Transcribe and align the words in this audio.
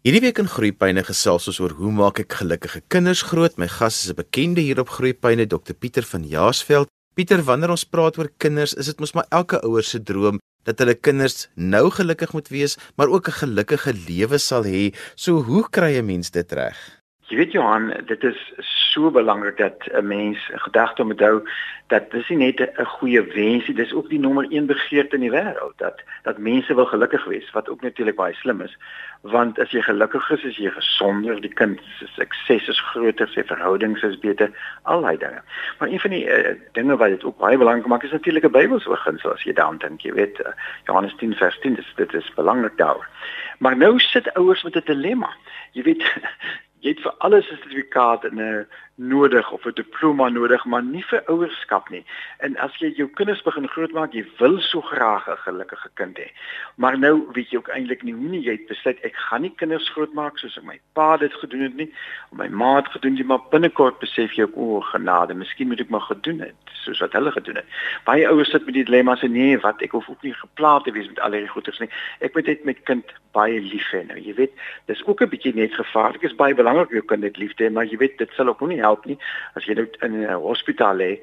Hierdie 0.00 0.22
week 0.24 0.38
in 0.40 0.46
Groepyne 0.48 1.02
gesels 1.04 1.44
ons 1.50 1.58
oor 1.60 1.74
hoe 1.76 1.90
maak 1.92 2.22
ek 2.22 2.38
gelukkige 2.38 2.80
kinders 2.88 3.20
groot. 3.28 3.58
My 3.60 3.66
gas 3.68 3.98
is 4.00 4.08
'n 4.08 4.16
bekende 4.16 4.62
hier 4.64 4.80
op 4.80 4.88
Groepyne, 4.88 5.44
Dr 5.44 5.74
Pieter 5.76 6.02
van 6.02 6.24
Jaarsveld. 6.24 6.88
Pieter, 7.14 7.42
wanneer 7.44 7.68
ons 7.68 7.84
praat 7.84 8.16
oor 8.16 8.30
kinders, 8.38 8.72
is 8.72 8.86
dit 8.86 8.98
mos 8.98 9.12
maar 9.12 9.26
elke 9.28 9.60
ouer 9.60 9.82
se 9.84 10.00
droom 10.00 10.40
dat 10.64 10.78
hulle 10.78 10.94
kinders 10.94 11.48
nou 11.54 11.90
gelukkig 11.90 12.32
moet 12.32 12.48
wees, 12.48 12.78
maar 12.96 13.08
ook 13.08 13.28
'n 13.28 13.40
gelukkige 13.44 13.92
lewe 14.08 14.38
sal 14.38 14.64
hê. 14.64 14.94
So 15.16 15.42
hoe 15.42 15.68
kry 15.68 15.98
'n 15.98 16.06
mens 16.06 16.30
dit 16.30 16.52
reg? 16.52 16.99
Jy 17.30 17.36
weet 17.38 17.52
Johan, 17.54 17.92
dit 18.10 18.24
is 18.26 18.38
so 18.90 19.10
belangrik 19.14 19.56
dat 19.56 19.86
'n 19.86 20.06
mens 20.06 20.38
gedagte 20.52 21.04
moet 21.04 21.20
hou 21.20 21.42
dat 21.86 22.10
dis 22.10 22.28
nie 22.28 22.38
net 22.38 22.60
'n 22.60 22.84
goeie 22.84 23.22
wensie, 23.22 23.74
dis 23.74 23.92
ook 23.92 24.08
die 24.08 24.18
nommer 24.18 24.46
1 24.50 24.66
begeerte 24.66 25.14
in 25.14 25.20
die 25.20 25.30
wêreld 25.30 25.76
dat 25.76 26.02
dat 26.22 26.38
mense 26.38 26.74
wil 26.74 26.86
gelukkig 26.86 27.24
wees, 27.24 27.50
wat 27.50 27.68
ook 27.68 27.82
natuurlik 27.82 28.16
baie 28.16 28.34
slim 28.34 28.60
is. 28.60 28.76
Want 29.20 29.58
as 29.58 29.70
jy 29.70 29.82
gelukkig 29.82 30.30
is, 30.30 30.42
is 30.42 30.56
jy 30.56 30.70
gesonder, 30.70 31.40
die 31.40 31.54
kind 31.54 31.80
se 31.98 32.06
sukses 32.06 32.68
is 32.68 32.80
groter, 32.80 33.28
sy 33.28 33.44
verhoudings 33.44 34.02
is 34.02 34.18
beter, 34.18 34.50
al 34.82 35.00
daai 35.00 35.16
dinge. 35.16 35.42
Maar 35.78 35.88
een 35.88 36.00
van 36.00 36.10
die 36.10 36.24
uh, 36.26 36.54
dinge 36.72 36.96
wat 36.96 37.08
dit 37.08 37.24
ook 37.24 37.38
baie 37.38 37.58
belangrik 37.58 37.86
maak 37.86 38.02
is 38.02 38.10
natuurlik 38.10 38.44
'n 38.44 38.50
Bybelse 38.50 38.88
beginsel 38.88 39.32
as 39.32 39.42
jy 39.42 39.52
daaraan 39.52 39.78
dink, 39.78 40.00
jy 40.00 40.12
weet 40.12 40.40
uh, 40.40 40.46
Johannes 40.84 41.14
10 41.16 41.34
vers 41.34 41.58
10, 41.60 41.74
dit 41.74 41.84
is, 41.84 41.92
dit 41.96 42.14
is 42.14 42.34
belangrik 42.34 42.76
daar. 42.76 43.08
Maar 43.58 43.76
nou 43.76 43.98
sit 43.98 44.34
ouers 44.34 44.62
met 44.62 44.74
'n 44.74 44.82
dilemma. 44.84 45.30
Jy 45.72 45.82
weet 45.82 46.02
jy 46.80 46.94
het 46.94 47.02
vir 47.04 47.14
alles 47.18 47.50
'n 47.50 47.56
sertifikaat 47.56 48.24
en 48.24 48.40
'n 48.40 48.66
nodig 49.00 49.50
of 49.50 49.64
'n 49.64 49.74
diploma 49.74 50.28
nodig, 50.28 50.64
maar 50.64 50.82
nie 50.82 51.04
vir 51.04 51.22
ouerskap 51.26 51.88
nie. 51.88 52.04
En 52.38 52.56
as 52.56 52.76
jy 52.76 52.92
jou 52.96 53.08
kinders 53.08 53.42
begin 53.42 53.68
grootmaak, 53.68 54.12
jy 54.12 54.24
wil 54.38 54.60
so 54.60 54.80
graag 54.80 55.28
'n 55.28 55.36
gelukkige 55.36 55.90
kind 55.94 56.18
hê. 56.18 56.28
Maar 56.76 56.98
nou 56.98 57.26
weet 57.32 57.50
jy 57.50 57.56
ook 57.56 57.68
eintlik 57.68 58.02
nie 58.02 58.14
hoe 58.14 58.28
nie 58.28 58.42
jy 58.42 58.52
het 58.52 58.66
besluit 58.66 58.98
ek 59.02 59.16
gaan 59.16 59.42
nie 59.42 59.54
kinders 59.56 59.88
grootmaak 59.88 60.38
soos 60.38 60.58
my 60.62 60.80
pa 60.92 61.16
dit 61.16 61.34
gedoen 61.34 61.60
het 61.60 61.76
nie, 61.76 61.92
of 62.32 62.38
my 62.38 62.48
ma 62.48 62.76
het 62.76 62.88
gedoen 62.88 63.16
het, 63.16 63.26
maar 63.26 63.48
binnekort 63.50 63.98
besef 63.98 64.32
jy 64.32 64.42
ook 64.42 64.56
o, 64.56 64.80
genade, 64.80 65.34
miskien 65.34 65.68
moet 65.68 65.80
ek 65.80 65.88
maar 65.88 66.00
gedoen 66.00 66.40
het 66.40 66.54
soos 66.84 66.98
wat 66.98 67.12
hulle 67.12 67.32
gedoen 67.32 67.56
het. 67.56 67.64
Baie 68.04 68.28
ouers 68.28 68.50
sit 68.50 68.64
met 68.64 68.74
die 68.74 68.84
dilemma 68.84 69.16
sê 69.16 69.28
nee, 69.28 69.58
wat 69.58 69.82
ek 69.82 69.90
hoef 69.90 70.08
ook 70.08 70.22
nie 70.22 70.34
geplaas 70.34 70.82
te 70.82 70.92
wees 70.92 71.08
met 71.08 71.20
al 71.20 71.32
hierdie 71.32 71.52
goeders 71.52 71.78
nie. 71.78 71.90
Ek 72.20 72.34
moet 72.34 72.46
net 72.46 72.64
my 72.64 72.74
kind 72.88 73.12
baie 73.36 73.60
lief 73.60 73.90
hê. 73.92 74.06
Nou, 74.06 74.18
jy 74.18 74.34
weet, 74.34 74.52
dis 74.86 75.04
ook 75.06 75.22
'n 75.22 75.28
bietjie 75.28 75.54
net 75.54 75.74
gevaarlik. 75.74 76.20
Dit 76.20 76.30
is 76.30 76.36
baie 76.36 76.54
belangrik 76.54 76.69
jou 76.76 77.02
kind 77.02 77.36
lief 77.36 77.54
te 77.54 77.64
hê, 77.64 77.70
maar 77.70 77.84
jy 77.84 77.96
weet 77.96 78.18
dit 78.18 78.30
sal 78.36 78.48
ook 78.48 78.60
nie 78.68 78.80
help 78.80 79.06
nie 79.06 79.18
as 79.54 79.64
jy 79.64 79.74
nou 79.74 79.86
in 80.06 80.20
'n 80.22 80.40
hospitaal 80.42 80.96
lê 80.96 81.18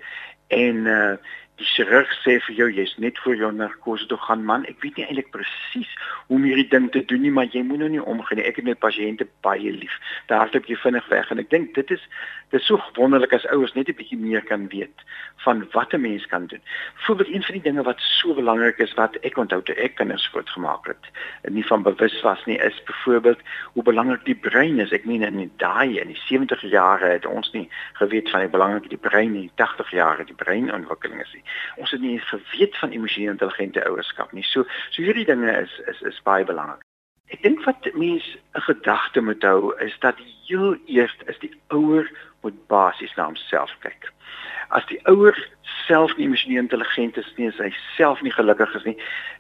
en 0.48 0.88
uh, 0.88 1.18
die 1.58 1.66
chirurg 1.66 2.12
sê 2.22 2.38
vir 2.46 2.56
jou 2.58 2.68
jy's 2.70 2.94
net 3.02 3.18
vir 3.24 3.36
jou 3.40 3.50
narkose 3.52 4.06
toe 4.10 4.18
gaan 4.28 4.44
man. 4.46 4.66
Ek 4.70 4.82
weet 4.84 5.00
nie 5.00 5.06
eintlik 5.08 5.32
presies 5.34 5.90
hoe 6.28 6.38
om 6.38 6.46
hierdie 6.46 6.68
ding 6.70 6.90
te 6.94 7.02
doen 7.10 7.24
nie 7.26 7.34
maar 7.34 7.50
jy 7.54 7.64
moet 7.66 7.82
nou 7.82 7.90
nie 7.90 8.04
nie. 8.04 8.46
Ek 8.46 8.60
het 8.60 8.66
met 8.68 8.80
pasiënte 8.80 9.26
baie 9.42 9.72
lief. 9.74 9.96
Daar 10.30 10.46
hardloop 10.46 10.70
jy 10.70 10.78
vinnig 10.84 11.08
weg 11.10 11.32
en 11.32 11.42
ek 11.42 11.50
dink 11.50 11.74
dit 11.74 11.92
is 11.92 12.04
dit 12.52 12.62
is 12.62 12.68
so 12.68 12.80
wonderlik 12.96 13.34
as 13.34 13.48
ouers 13.52 13.74
net 13.76 13.90
'n 13.90 13.98
bietjie 13.98 14.18
meer 14.18 14.42
kan 14.42 14.68
weet 14.70 15.02
van 15.44 15.66
wat 15.74 15.94
'n 15.94 16.02
mens 16.02 16.26
kan 16.28 16.46
doen. 16.48 16.62
Voorbeeld 17.06 17.34
een 17.34 17.44
van 17.44 17.56
die 17.56 17.64
dinge 17.64 17.84
wat 17.84 18.00
so 18.00 18.34
belangrik 18.34 18.78
is 18.78 18.94
wat 18.94 19.16
ek 19.22 19.38
onthou 19.38 19.62
toe 19.64 19.76
ek 19.76 19.96
kinders 19.96 20.28
groot 20.28 20.50
gemaak 20.50 20.88
het 20.88 21.10
nie 21.50 21.66
van 21.66 21.84
bewus 21.84 22.22
was 22.22 22.46
nie 22.46 22.58
is 22.58 22.84
byvoorbeeld 22.84 23.40
hoe 23.74 23.84
belangrik 23.84 24.26
die 24.26 24.36
brein 24.36 24.80
is. 24.80 24.92
Ek 24.92 25.06
meen 25.06 25.24
in 25.24 25.38
die 25.38 25.52
daai 25.58 26.00
in 26.00 26.08
die 26.08 26.22
70 26.28 26.62
jare 26.62 27.06
het 27.06 27.26
ons 27.26 27.52
nie 27.52 27.70
geweet 27.94 28.30
van 28.30 28.42
hoe 28.42 28.50
belangrik 28.50 28.90
die 28.90 28.98
brein 28.98 29.36
in 29.36 29.42
die 29.42 29.52
80 29.56 29.92
jare 29.92 30.24
die 30.24 30.36
breinontwikkeling 30.36 31.22
is 31.22 31.34
nie 31.34 31.44
ons 31.76 31.92
het 31.92 32.02
nie 32.02 32.20
geweet 32.20 32.78
van 32.78 32.92
emosionele 32.92 33.32
intelligente 33.32 33.86
ouerskap 33.86 34.32
nie. 34.32 34.44
So 34.44 34.66
so 34.90 35.02
hierdie 35.02 35.26
dinge 35.26 35.52
is 35.62 35.80
is 35.88 36.02
is 36.02 36.22
baie 36.24 36.46
belangrik. 36.46 36.84
Ek 37.28 37.42
dink 37.44 37.64
wat 37.66 37.88
mense 37.94 38.40
'n 38.56 38.66
gedagte 38.70 39.22
moet 39.22 39.44
hou 39.44 39.76
is 39.84 39.96
dat 40.00 40.16
heel 40.48 40.78
eers 40.86 41.16
is 41.26 41.40
die 41.40 41.54
ouer 41.68 42.08
moet 42.42 42.68
basies 42.68 43.16
na 43.16 43.26
homself 43.30 43.74
kyk. 43.80 44.12
As 44.70 44.86
die 44.90 45.00
ouer 45.08 45.38
self 45.88 46.12
nie 46.18 46.28
emosioneel 46.28 46.66
intelligent 46.66 47.18
is 47.18 47.30
nie, 47.38 47.50
hy 47.56 47.72
self 47.96 48.22
nie 48.22 48.34
gelukkig 48.36 48.74
is 48.76 48.84
nie, 48.84 48.98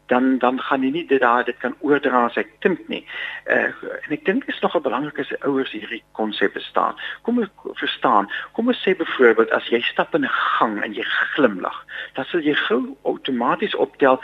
dan 0.08 0.38
dan 0.40 0.62
gaan 0.62 0.86
hy 0.86 0.92
nie 0.96 1.06
dit 1.08 1.20
daar 1.20 1.44
dit 1.44 1.58
kan 1.60 1.76
oordra 1.84 2.22
aan 2.22 2.32
sy 2.32 2.46
kind 2.64 2.80
nie. 2.88 3.04
Uh, 3.52 3.72
en 4.06 4.16
ek 4.16 4.24
dink 4.30 4.48
is 4.48 4.60
nogal 4.64 4.84
belangrik 4.86 5.20
as 5.20 5.34
ouers 5.42 5.74
hierdie 5.76 6.02
konsep 6.20 6.56
verstaan. 6.56 6.96
Kom 7.28 7.42
ek 7.44 7.68
verstaan. 7.82 8.32
Kom 8.56 8.72
ons 8.72 8.84
sê 8.84 8.96
byvoorbeeld 8.96 9.52
as 9.58 9.68
jy 9.74 9.82
stap 9.84 10.16
in 10.16 10.24
'n 10.24 10.36
gang 10.60 10.80
en 10.84 10.96
jy 10.96 11.04
glimlag, 11.36 11.80
dan 12.16 12.26
sal 12.26 12.40
jy 12.40 12.56
gou 12.68 12.96
outomaties 13.04 13.76
optel 13.76 14.22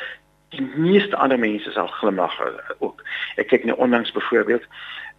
die 0.53 0.65
meeste 0.75 1.17
ander 1.17 1.39
mense 1.39 1.71
sal 1.71 1.89
glimlag 1.99 2.35
ook. 2.79 3.03
Ek 3.41 3.49
kyk 3.51 3.65
nou 3.65 3.77
onlangs 3.81 4.13
byvoorbeeld 4.15 4.65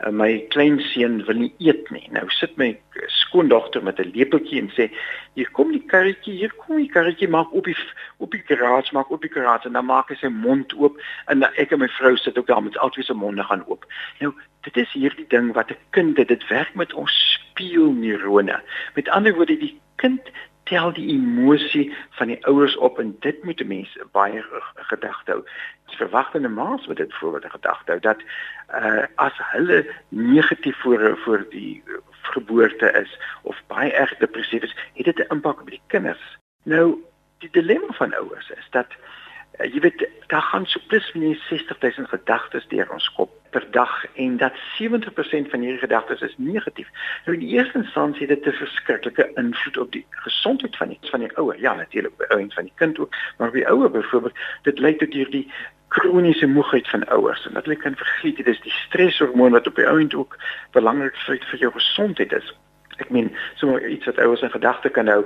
uh, 0.02 0.10
my 0.10 0.44
kleinseun 0.54 1.20
wil 1.28 1.38
nie 1.38 1.52
eet 1.62 1.90
nie. 1.94 2.06
Nou 2.14 2.24
sit 2.34 2.56
my 2.60 2.70
skoondogter 3.20 3.82
met 3.82 4.00
'n 4.00 4.12
lepeltjie 4.14 4.60
en 4.60 4.70
sê: 4.76 4.90
"Hier 5.34 5.50
kom 5.50 5.72
die 5.72 5.84
karretjie, 5.86 6.34
hier 6.34 6.52
kom 6.52 6.76
die 6.76 6.90
karretjie, 6.90 7.28
maak 7.28 7.52
op 7.52 7.64
die 7.64 7.76
op 8.18 8.30
die 8.30 8.42
garage, 8.46 8.94
maak 8.94 9.10
op 9.10 9.20
die 9.20 9.30
garage." 9.30 9.66
En 9.66 9.72
dan 9.72 9.86
maak 9.86 10.08
hy 10.08 10.14
sy 10.14 10.28
mond 10.28 10.74
oop 10.74 11.00
en 11.26 11.42
ek 11.42 11.72
en 11.72 11.78
my 11.78 11.88
vrou 11.88 12.16
sit 12.16 12.38
ook 12.38 12.46
daar 12.46 12.62
met 12.62 12.78
altyd 12.78 13.04
se 13.04 13.14
monde 13.14 13.42
gaan 13.42 13.64
oop. 13.66 13.86
Nou, 14.20 14.32
dit 14.62 14.76
is 14.76 14.92
hierdie 14.92 15.28
ding 15.28 15.52
wat 15.52 15.70
'n 15.70 15.76
kind 15.90 16.16
dit 16.16 16.48
werk 16.48 16.74
met 16.74 16.92
ons 16.92 17.12
spieelneurone. 17.38 18.60
Met 18.94 19.08
ander 19.08 19.34
woorde, 19.34 19.58
die 19.58 19.80
kind 19.96 20.20
tel 20.64 20.92
die 20.92 21.08
emosie 21.08 21.94
van 22.10 22.26
die 22.26 22.46
ouers 22.46 22.76
op 22.76 22.98
en 22.98 23.16
dit 23.20 23.44
moet 23.44 23.60
'n 23.60 23.66
mens 23.66 23.98
baie 24.12 24.44
gedagte 24.74 25.30
hou. 25.30 25.42
Die 25.86 25.96
verwagtende 25.96 26.48
maats 26.48 26.86
moet 26.86 26.96
dit 26.96 27.14
voorbeeld 27.14 27.50
gedagte 27.50 27.90
hou 27.90 28.00
dat 28.00 28.20
uh 28.74 29.04
as 29.14 29.32
hulle 29.36 29.86
negatief 30.08 30.80
voor 30.80 31.18
voor 31.18 31.46
die 31.50 31.82
geboorte 32.22 32.90
is 32.90 33.18
of 33.42 33.62
baie 33.66 33.92
erg 33.92 34.16
depressief 34.16 34.62
is, 34.62 34.76
het 34.94 35.04
dit 35.04 35.18
'n 35.18 35.32
impak 35.34 35.60
op 35.60 35.70
die 35.70 35.82
kinders. 35.86 36.38
Nou 36.62 37.04
die 37.38 37.50
dilemma 37.50 37.92
van 37.92 38.14
ouers 38.14 38.50
is 38.50 38.66
dat 38.70 38.86
uh, 38.90 38.96
jy 39.58 39.80
weet 39.80 40.08
daar 40.26 40.42
gaan 40.42 40.66
so 40.66 40.80
plus 40.86 41.12
minus 41.12 41.46
60000 41.48 42.08
gedagtes 42.08 42.66
deur 42.68 42.90
ons 42.92 43.08
kop 43.14 43.30
per 43.50 43.66
dag 43.70 43.92
en 44.14 44.36
dat 44.36 44.52
70% 44.80 45.50
van 45.50 45.60
hierdie 45.60 45.78
gedagtes 45.78 46.20
is 46.20 46.34
negatief. 46.36 46.88
Nou 47.24 47.36
in 47.36 47.44
die 47.44 47.54
eerste 47.54 47.78
instansie 47.78 48.26
het 48.26 48.42
dit 48.42 48.54
'n 48.54 48.58
verskriklike 48.58 49.30
invloed 49.34 49.78
op 49.78 49.92
die 49.92 50.06
gesondheid 50.10 50.76
van 50.76 50.88
die 50.88 50.98
van 51.10 51.20
die 51.20 51.36
ouer. 51.36 51.60
Ja, 51.60 51.74
natuurlik 51.74 52.16
by 52.16 52.24
ouens 52.28 52.54
van 52.54 52.64
die 52.64 52.72
kind 52.76 52.98
ook, 52.98 53.14
maar 53.38 53.50
by 53.50 53.64
ouer 53.64 53.90
byvoorbeeld, 53.90 54.38
dit 54.62 54.78
lei 54.78 54.96
tot 54.96 55.12
hierdie 55.12 55.48
kroniese 55.88 56.46
moegheid 56.46 56.88
van 56.88 57.06
ouers 57.06 57.46
en 57.46 57.54
dat 57.54 57.64
hulle 57.64 57.76
kan 57.76 57.96
vergeet 57.96 58.36
dit 58.36 58.46
is 58.46 58.60
die 58.60 58.72
streshormoon 58.72 59.52
wat 59.52 59.66
op 59.66 59.74
die 59.74 59.86
ouend 59.86 60.14
ook 60.14 60.36
belangrik 60.70 61.16
vir 61.16 61.38
vir 61.50 61.58
jou 61.58 61.72
gesondheid 61.72 62.32
is. 62.32 62.54
Ek 62.96 63.10
meen, 63.10 63.36
so 63.54 63.78
iets 63.78 64.06
wat 64.06 64.18
ouers 64.18 64.42
in 64.42 64.50
gedagte 64.50 64.88
kan 64.88 65.06
hou 65.06 65.24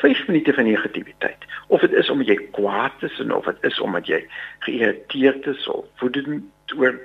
5 0.00 0.26
minute 0.26 0.52
van 0.52 0.64
negativiteit. 0.64 1.44
Of 1.66 1.80
dit 1.80 1.92
is 1.92 2.10
omdat 2.10 2.26
jy 2.26 2.38
kwaad 2.52 3.02
is 3.02 3.18
en 3.18 3.34
of 3.34 3.44
dit 3.44 3.64
is 3.70 3.80
omdat 3.80 4.06
jy 4.06 4.20
geïrriteerd 4.58 5.46
is 5.46 5.68
of 5.68 5.84
woedend 5.98 6.44
oor 6.76 6.96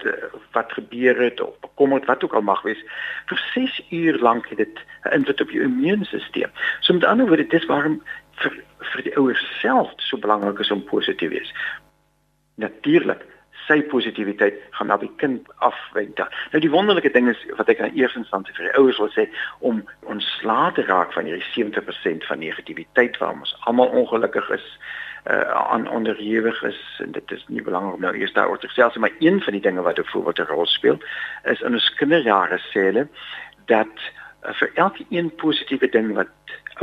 wat 0.51 0.71
gebeur 0.71 1.21
het 1.21 1.41
of 1.41 1.59
bekommerd 1.59 2.05
wat 2.05 2.23
ook 2.23 2.33
al 2.33 2.41
mag 2.41 2.61
wees, 2.61 2.83
vir 3.25 3.41
6 3.53 3.81
uur 3.89 4.19
lank 4.19 4.49
het 4.49 4.57
dit 4.57 4.79
'n 5.03 5.13
invloed 5.13 5.41
op 5.41 5.49
jou 5.49 5.63
immuunstelsel. 5.63 6.49
So 6.79 6.93
met 6.93 7.03
ander 7.03 7.27
woorde, 7.27 7.47
dis 7.47 7.65
waarom 7.65 8.01
vir 8.31 8.63
vir 8.79 9.03
die 9.03 9.17
ouers 9.17 9.59
self 9.59 9.93
so 9.97 10.17
belangrik 10.17 10.59
is 10.59 10.71
om 10.71 10.83
positief 10.83 11.29
te 11.29 11.35
wees. 11.35 11.53
Natuurlik 12.55 13.25
sy 13.67 13.81
positiwiteit 13.91 14.59
gaan 14.77 14.87
na 14.87 14.97
die 14.97 15.11
kind 15.21 15.47
afwyk. 15.65 16.17
Nou 16.17 16.61
die 16.63 16.71
wonderlike 16.71 17.11
ding 17.11 17.29
is 17.29 17.39
wat 17.57 17.69
ek 17.69 17.81
aan 17.81 17.95
eers 17.97 18.15
instansie 18.19 18.55
vir 18.57 18.69
die 18.69 18.75
ouers 18.79 18.99
wil 19.01 19.11
sê 19.15 19.27
om 19.59 19.83
ons 20.11 20.27
laat 20.47 20.77
raak 20.87 21.13
van 21.13 21.29
hierdie 21.29 21.49
70% 21.55 22.27
van 22.27 22.39
negativiteit 22.39 23.17
waar 23.21 23.33
ons 23.37 23.55
almal 23.69 23.93
ongelukkig 24.03 24.49
is 24.59 24.67
uh 25.23 25.43
aan 25.71 25.87
onderhewig 25.87 26.63
is 26.67 26.79
en 26.99 27.11
dit 27.15 27.31
is 27.31 27.43
nie 27.47 27.61
belangrik 27.63 27.93
om 27.95 28.01
nou 28.01 28.11
eers 28.15 28.33
daaroor 28.35 28.59
te 28.59 28.67
gesels 28.67 28.97
maar 28.99 29.13
een 29.19 29.39
van 29.41 29.55
die 29.55 29.61
dinge 29.61 29.81
wat 29.81 29.99
ook 29.99 30.09
voorbeeld 30.09 30.39
'n 30.39 30.51
rol 30.51 30.65
speel 30.65 30.99
is 31.43 31.61
in 31.61 31.73
ons 31.73 31.93
kinderjare 31.95 32.59
sê 32.59 32.83
hulle 32.91 33.07
dat 33.65 33.95
uh, 34.43 34.53
vir 34.53 34.71
elke 34.73 35.05
een 35.09 35.35
positiewe 35.35 35.89
ding 35.89 36.13
wat 36.15 36.27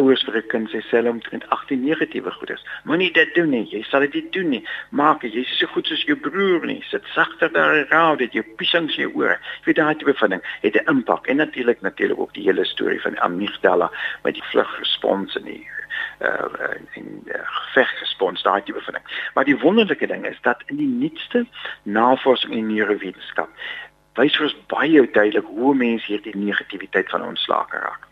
ouers 0.00 0.23
vir 0.25 0.37
'n 0.37 0.49
kind 0.49 0.70
sê 0.70 0.81
self 0.88 1.08
omtrent 1.08 1.49
18 1.49 1.85
negatiewe 1.85 2.31
goeders. 2.31 2.64
Moenie 2.85 3.12
dit 3.12 3.35
doen 3.35 3.50
nie. 3.50 3.67
Jy 3.70 3.82
sal 3.82 4.00
dit 4.00 4.14
nie 4.14 4.31
doen 4.31 4.49
nie. 4.49 4.64
Maak 4.91 5.23
jy 5.23 5.41
is 5.41 5.58
so 5.58 5.67
goed 5.67 5.87
soos 5.87 6.05
jou 6.05 6.17
broer 6.17 6.67
nie. 6.67 6.82
Sit 6.88 7.05
sagter 7.14 7.52
daar 7.52 7.87
raai 7.91 8.17
dit 8.17 8.32
jou 8.32 8.44
pissings 8.56 8.97
jou 8.97 9.11
oor. 9.14 9.37
Jy 9.61 9.64
weet 9.64 9.76
daai 9.76 9.94
tipe 9.94 10.14
van 10.14 10.31
ding 10.31 10.43
het 10.62 10.75
'n 10.75 10.91
impak 10.91 11.26
en 11.26 11.37
natuurlik 11.37 11.81
natuurlik 11.81 12.19
ook 12.19 12.35
die 12.35 12.44
hele 12.44 12.64
storie 12.64 13.00
van 13.00 13.19
amygdala 13.19 13.91
met 14.25 14.35
die 14.35 14.49
vlugrespons 14.50 15.37
en 15.37 15.44
die 15.44 15.67
uh 16.20 16.76
in 16.94 17.23
uh, 17.26 17.41
gevechtsrespons 17.44 18.43
daai 18.43 18.62
tipe 18.62 18.81
van 18.81 18.94
ding. 18.94 19.06
Maar 19.35 19.44
die 19.44 19.58
wonderlike 19.58 20.06
ding 20.06 20.26
is 20.26 20.41
dat 20.43 20.62
in 20.67 20.76
die 20.76 20.88
nuutste 20.88 21.46
navorsing 21.82 22.53
in 22.53 22.67
neurowetenskap 22.67 23.49
wys 24.14 24.41
ons 24.41 24.56
baie 24.67 25.11
duidelik 25.11 25.46
hoe 25.46 25.75
mense 25.75 26.06
hierdie 26.06 26.37
negativiteit 26.37 27.08
van 27.11 27.23
ontslae 27.23 27.67
raak. 27.70 28.10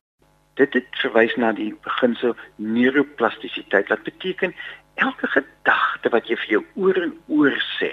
Dit 0.59 0.75
het 0.75 1.01
verwys 1.03 1.35
na 1.39 1.53
die 1.55 1.71
beginsel 1.87 2.35
neuroplastisiteit. 2.57 3.89
Wat 3.89 4.03
beteken 4.03 4.55
elke 4.99 5.31
gedagte 5.31 6.11
wat 6.11 6.27
jy 6.27 6.37
vir 6.43 6.55
jou 6.57 6.63
oor 6.83 7.03
en 7.03 7.15
oor 7.31 7.55
sê, 7.79 7.93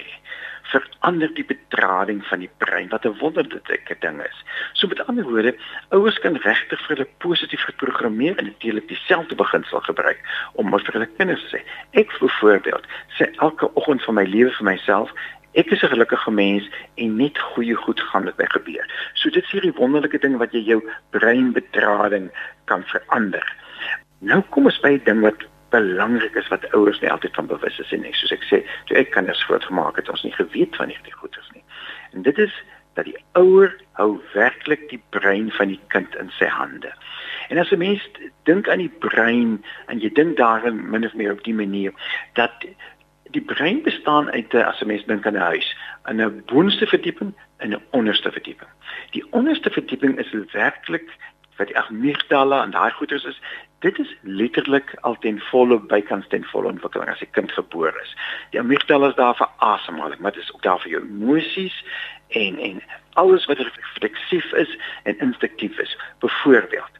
verander 0.66 1.30
die 1.34 1.44
bedrading 1.46 2.24
van 2.26 2.42
die 2.42 2.50
brein 2.58 2.88
wat 2.88 3.04
'n 3.06 3.18
wonderlike 3.20 3.96
ding 4.00 4.18
is. 4.22 4.44
So 4.72 4.86
met 4.86 5.06
ander 5.06 5.24
woorde, 5.24 5.56
ouers 5.88 6.18
kan 6.18 6.36
regtig 6.36 6.80
vir 6.86 6.96
hulle 6.96 7.08
positief 7.18 7.62
geprogrammeer 7.62 8.36
en 8.36 8.44
natuurlik 8.44 8.88
dieselfde 8.88 9.34
beginsel 9.34 9.80
gebruik 9.80 10.20
om 10.52 10.70
vir 10.70 10.92
hulle 10.92 11.10
kinders 11.16 11.42
te 11.42 11.56
sê. 11.56 11.60
Ek 11.90 12.18
byvoorbeeld 12.18 12.84
sê 13.18 13.30
elke 13.36 13.74
oggend 13.74 14.02
van 14.02 14.14
my 14.14 14.24
lewe 14.24 14.50
vir 14.50 14.64
myself, 14.64 15.12
ek 15.56 15.70
is 15.72 15.82
'n 15.82 15.94
gelukkige 15.94 16.30
mens 16.30 16.70
en 16.94 17.16
net 17.16 17.38
goeie 17.38 17.74
goed 17.74 18.00
gaan 18.00 18.24
met 18.24 18.36
my 18.36 18.46
gebeur. 18.48 18.86
So 19.14 19.30
dit 19.30 19.44
is 19.44 19.50
hierdie 19.50 19.72
wonderlike 19.72 20.18
ding 20.18 20.36
wat 20.36 20.52
jy 20.52 20.60
jou 20.60 20.80
breinbedrading 21.10 22.30
kan 22.64 22.82
verander. 22.84 23.56
Nou 24.18 24.42
kom 24.50 24.64
ons 24.64 24.80
by 24.80 24.92
'n 24.92 25.04
ding 25.04 25.20
wat 25.20 25.46
belangrik 25.70 26.34
is 26.34 26.48
wat 26.48 26.72
ouers 26.72 27.00
nie 27.00 27.10
altyd 27.10 27.34
van 27.34 27.46
bewus 27.46 27.78
is 27.78 27.90
nie. 27.90 28.12
Soos 28.12 28.32
ek 28.32 28.44
sê, 28.50 28.64
ek 28.94 29.10
kinders 29.10 29.44
grootgemaak 29.44 29.96
het, 29.96 30.08
ons 30.08 30.22
nie 30.22 30.32
geweet 30.32 30.76
van 30.76 30.88
hierdie 30.88 31.12
goeders 31.12 31.50
nie. 31.54 31.64
En 32.12 32.22
dit 32.22 32.38
is 32.38 32.52
dat 32.94 33.04
die 33.04 33.18
ouer 33.32 33.74
hou 33.92 34.20
werklik 34.32 34.88
die 34.88 35.02
brein 35.10 35.50
van 35.58 35.68
die 35.68 35.80
kind 35.92 36.14
in 36.16 36.30
sy 36.38 36.46
hande. 36.46 36.92
En 37.48 37.58
as 37.58 37.70
'n 37.70 37.78
mens 37.78 38.08
dink 38.44 38.68
aan 38.68 38.78
die 38.78 38.96
brein 38.98 39.64
en 39.86 39.98
jy 39.98 40.10
dink 40.12 40.36
daarin 40.36 40.90
min 40.90 41.04
of 41.04 41.14
meer 41.14 41.32
op 41.32 41.44
die 41.44 41.54
manier 41.54 41.92
dat 42.32 42.64
die 43.36 43.44
brein 43.44 43.82
bestaan 43.84 44.30
uit 44.30 44.54
'n 44.54 44.68
as 44.70 44.80
'n 44.80 44.86
mens 44.86 45.04
dink 45.04 45.26
aan 45.26 45.36
'n 45.36 45.50
huis, 45.52 45.76
'n 46.08 46.42
boonste 46.46 46.86
verdieping 46.86 47.34
en 47.56 47.70
'n 47.70 47.82
onderste 47.90 48.32
verdieping. 48.32 48.70
Die 49.10 49.24
onderste 49.30 49.70
verdieping 49.70 50.18
is 50.18 50.52
werklik 50.52 51.10
wat 51.56 51.66
die 51.66 51.78
amygdala 51.78 52.62
en 52.62 52.70
daai 52.70 52.90
goeters 52.90 53.24
is, 53.24 53.40
dit 53.80 53.98
is 53.98 54.16
letterlik 54.22 54.94
al 55.00 55.16
ten 55.18 55.40
volle 55.40 55.80
bykans 55.80 56.28
ten 56.28 56.44
volle 56.44 56.68
ontwikkeling 56.68 57.08
as 57.10 57.20
'n 57.20 57.30
kind 57.30 57.52
gebore 57.52 58.00
is. 58.02 58.16
Die 58.50 58.60
amygdala 58.60 59.08
is 59.08 59.14
daar 59.14 59.36
vir 59.36 59.48
asemhaling, 59.56 60.20
maar 60.20 60.32
dit 60.32 60.42
is 60.42 60.54
ook 60.54 60.62
daar 60.62 60.80
vir 60.80 60.90
jou 60.90 61.02
emosies 61.02 61.84
en 62.28 62.58
en 62.58 62.82
alles 63.12 63.46
wat 63.46 63.58
refleksief 63.58 64.52
is 64.52 64.78
en 65.02 65.18
instinktief 65.18 65.78
is. 65.78 65.98
Byvoorbeeld, 66.18 66.94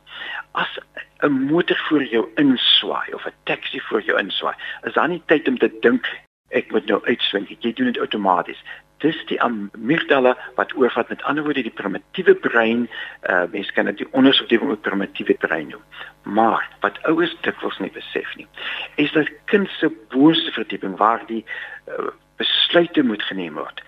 as 0.52 0.78
'n 1.20 1.32
motor 1.32 1.76
voor 1.76 2.04
jou 2.04 2.28
inswaai 2.34 3.12
of 3.12 3.26
'n 3.26 3.34
taxi 3.44 3.80
voor 3.80 4.02
jou 4.02 4.18
inswaai, 4.18 4.54
is 4.82 4.92
daar 4.92 5.08
nie 5.08 5.22
tyd 5.26 5.48
om 5.48 5.58
te 5.58 5.78
dink 5.80 6.24
ek 6.48 6.70
moet 6.70 6.86
nou 6.86 7.00
uitswing. 7.04 7.48
Jy 7.60 7.72
doen 7.72 7.92
dit 7.92 7.98
outomaties 7.98 8.62
dis 9.04 9.16
die 9.28 9.38
amygdala 9.44 10.34
wat 10.56 10.72
oorvat 10.76 11.08
met 11.12 11.22
ander 11.28 11.44
woorde 11.44 11.64
die 11.66 11.74
primitiewe 11.80 12.34
brein 12.46 12.86
uh 13.28 13.44
mense 13.52 13.72
kan 13.76 13.90
dit 13.90 13.98
die 13.98 14.08
van 14.12 14.72
die 14.72 14.84
primitiewe 14.88 15.36
brein 15.40 15.68
noem 15.74 16.32
maar 16.38 16.64
wat 16.84 17.00
ouers 17.10 17.34
dikwels 17.46 17.78
nie 17.78 17.92
besef 17.92 18.36
nie 18.40 18.48
is 18.96 19.12
dat 19.12 19.32
kind 19.52 19.68
se 19.78 19.90
boonste 20.14 20.52
verdieping 20.56 20.96
waar 20.96 21.26
die 21.26 21.44
uh, 21.44 22.08
besluite 22.40 23.02
moet 23.02 23.22
geneem 23.22 23.60
word 23.60 23.84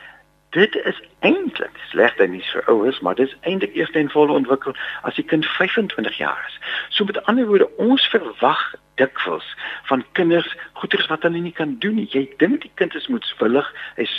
dit 0.50 0.74
is 0.74 1.00
eintlik 1.20 1.76
slegte 1.90 2.26
nuus 2.26 2.50
vir 2.54 2.64
ouers, 2.72 3.00
maar 3.00 3.14
dit 3.14 3.28
is 3.28 3.36
eintlik 3.40 3.74
eers 3.76 3.90
in 3.90 4.10
volle 4.10 4.32
ontwikkel 4.32 4.74
as 5.02 5.18
die 5.18 5.24
kind 5.24 5.46
25 5.46 6.16
jaar 6.16 6.44
is. 6.48 6.58
So 6.88 7.04
met 7.04 7.20
ander 7.24 7.46
woorde, 7.46 7.68
ons 7.76 8.06
verwag 8.12 8.62
dikwels 8.98 9.46
van 9.90 10.04
kinders 10.12 10.48
goeders 10.72 11.06
wat 11.12 11.22
hulle 11.22 11.42
nie 11.42 11.52
kan 11.52 11.76
doen 11.82 11.98
nie. 12.00 12.08
Jy 12.10 12.24
dink 12.42 12.62
die 12.64 12.72
kind 12.80 12.96
is 12.98 13.10
moedswillig, 13.12 13.68
hy's 14.00 14.16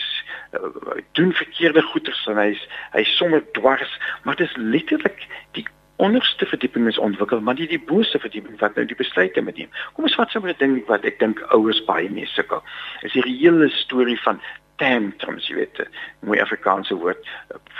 uh, 0.53 1.01
doen 1.17 1.33
verkeerde 1.33 1.83
goeders 1.91 2.21
en 2.31 2.39
hy's 2.39 2.61
hy's 2.93 3.17
sommer 3.17 3.43
dwars, 3.57 3.97
maar 4.23 4.39
dit 4.39 4.47
is 4.47 4.55
letterlik 4.57 5.25
die 5.57 5.65
onderste 5.99 6.45
verdieping 6.47 6.87
is 6.87 7.01
ontwikkel, 7.01 7.41
maar 7.43 7.57
nie 7.59 7.67
die 7.67 7.81
boonste 7.89 8.21
verdieping 8.23 8.55
wat 8.61 8.77
nou 8.79 8.85
die 8.87 8.95
besluite 8.95 9.41
moet 9.43 9.57
neem. 9.59 9.71
Kom 9.97 10.07
ons 10.07 10.15
vat 10.15 10.31
sommer 10.31 10.53
'n 10.53 10.59
ding 10.61 10.79
wat 10.87 11.03
ek 11.03 11.19
dink 11.19 11.41
ouers 11.51 11.83
baie 11.85 12.09
mee 12.09 12.25
sukkel. 12.25 12.63
Is 13.03 13.11
die 13.11 13.25
hele 13.27 13.69
storie 13.69 14.19
van 14.23 14.39
tantrums, 14.79 15.47
jy 15.49 15.59
weet, 15.59 15.81
mooi 16.25 16.39
Afrikaanse 16.41 16.95
woord, 16.99 17.27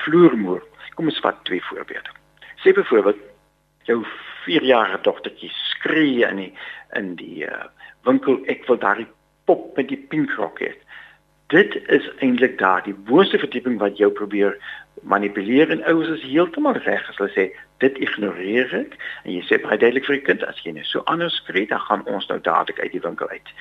vloermoer. 0.04 0.63
Kom 0.96 1.12
ons 1.12 1.22
vat 1.24 1.40
twee 1.48 1.63
voorbeelde. 1.69 2.12
Sê 2.63 2.74
byvoorbeeld 2.75 3.22
jou 3.88 4.01
4-jarige 4.46 5.00
dogtertjie 5.07 5.51
skree 5.54 6.28
in 6.28 6.44
die 6.44 6.51
in 6.98 7.13
die 7.19 7.46
uh, 7.46 7.68
winkel, 8.07 8.40
ek 8.50 8.66
wil 8.68 8.80
daardie 8.81 9.07
pop 9.46 9.78
met 9.78 9.92
die 9.92 10.00
pink 10.12 10.31
rok 10.40 10.62
hê. 10.63 10.72
Dit 11.54 11.75
is 11.90 12.06
eintlik 12.22 12.57
daar 12.57 12.81
die 12.86 12.94
boonste 12.94 13.38
verdieping 13.42 13.78
wat 13.81 13.98
jou 14.01 14.10
probeer 14.13 14.57
manipuleer 15.01 15.69
en 15.69 15.84
ouers 15.86 16.10
is 16.10 16.25
heeltemal 16.25 16.78
reg 16.86 17.10
as 17.10 17.18
hulle 17.18 17.31
sê 17.34 17.46
dit 17.84 18.00
ignoreer 18.04 18.74
ek 18.81 18.98
en 19.24 19.31
jy 19.31 19.44
sê 19.48 19.60
baie 19.63 19.80
duidelik 19.80 20.07
vir 20.10 20.18
die 20.18 20.25
kind 20.28 20.44
as 20.48 20.60
jy 20.66 20.74
net 20.75 20.90
so 20.90 21.04
anders 21.13 21.38
skree 21.40 21.69
dan 21.69 21.81
gaan 21.86 22.04
ons 22.12 22.28
nou 22.31 22.40
dadelik 22.44 22.81
uit 22.84 22.92
die 22.96 23.04
winkel 23.06 23.31
uit 23.31 23.54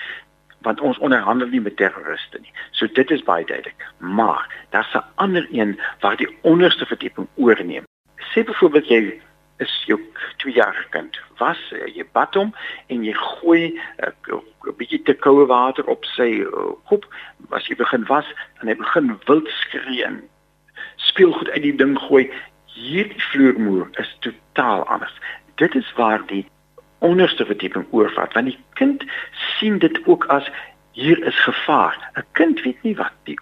want 0.67 0.81
ons 0.81 0.99
onderhandel 0.99 1.49
nie 1.49 1.61
met 1.61 1.77
terroriste 1.77 2.39
nie. 2.41 2.53
So 2.71 2.87
dit 2.93 3.11
is 3.11 3.23
baie 3.23 3.45
duidelik. 3.45 3.87
Maar 3.99 4.47
daar's 4.71 4.95
'n 4.95 5.05
ander 5.15 5.47
een 5.51 5.81
waar 6.01 6.17
die 6.17 6.37
onderste 6.41 6.87
verdieping 6.87 7.29
oorneem. 7.35 7.85
Sê 8.17 8.45
byvoorbeeld 8.45 8.89
jy 8.89 9.21
is 9.59 9.83
jou 9.87 10.01
2 10.37 10.55
jaar 10.55 10.87
kind. 10.91 11.19
Was 11.39 11.59
uh, 11.73 11.87
jy 11.95 12.05
bad 12.13 12.35
hom 12.35 12.55
en 12.87 13.05
jy 13.05 13.15
gooi 13.15 13.81
eh, 13.97 14.13
'n 14.29 14.35
uh, 14.35 14.75
bietjie 14.77 15.03
te 15.03 15.15
koue 15.15 15.47
water 15.47 15.87
op 15.87 16.05
sy 16.05 16.43
uh, 16.43 16.73
kop, 16.91 17.07
as 17.51 17.67
jy 17.67 17.77
begin 17.77 18.05
was 18.07 18.27
en 18.61 18.69
hy 18.69 18.75
begin 18.75 19.19
wild 19.27 19.49
skree 19.49 20.05
en 20.05 20.23
speelgoed 20.97 21.51
uit 21.51 21.63
die 21.63 21.77
ding 21.77 21.99
gooi. 21.99 22.31
Hierdie 22.79 23.23
vloermoer 23.33 23.89
is 23.99 24.17
totaal 24.21 24.87
anders. 24.87 25.15
Dit 25.55 25.75
is 25.75 25.93
waar 25.97 26.23
die 26.27 26.47
onderste 26.99 27.45
verdieping 27.45 27.87
oorvat 27.91 28.33
want 28.33 28.47
die 28.47 28.59
kind 28.81 29.05
sien 29.59 29.79
dit 29.79 30.01
ook 30.07 30.25
as 30.35 30.51
hier 30.99 31.25
is 31.25 31.39
gevaar. 31.41 32.11
'n 32.15 32.25
Kind 32.33 32.63
weet 32.63 32.83
nie 32.83 32.97
wat 32.97 33.13
die 33.23 33.39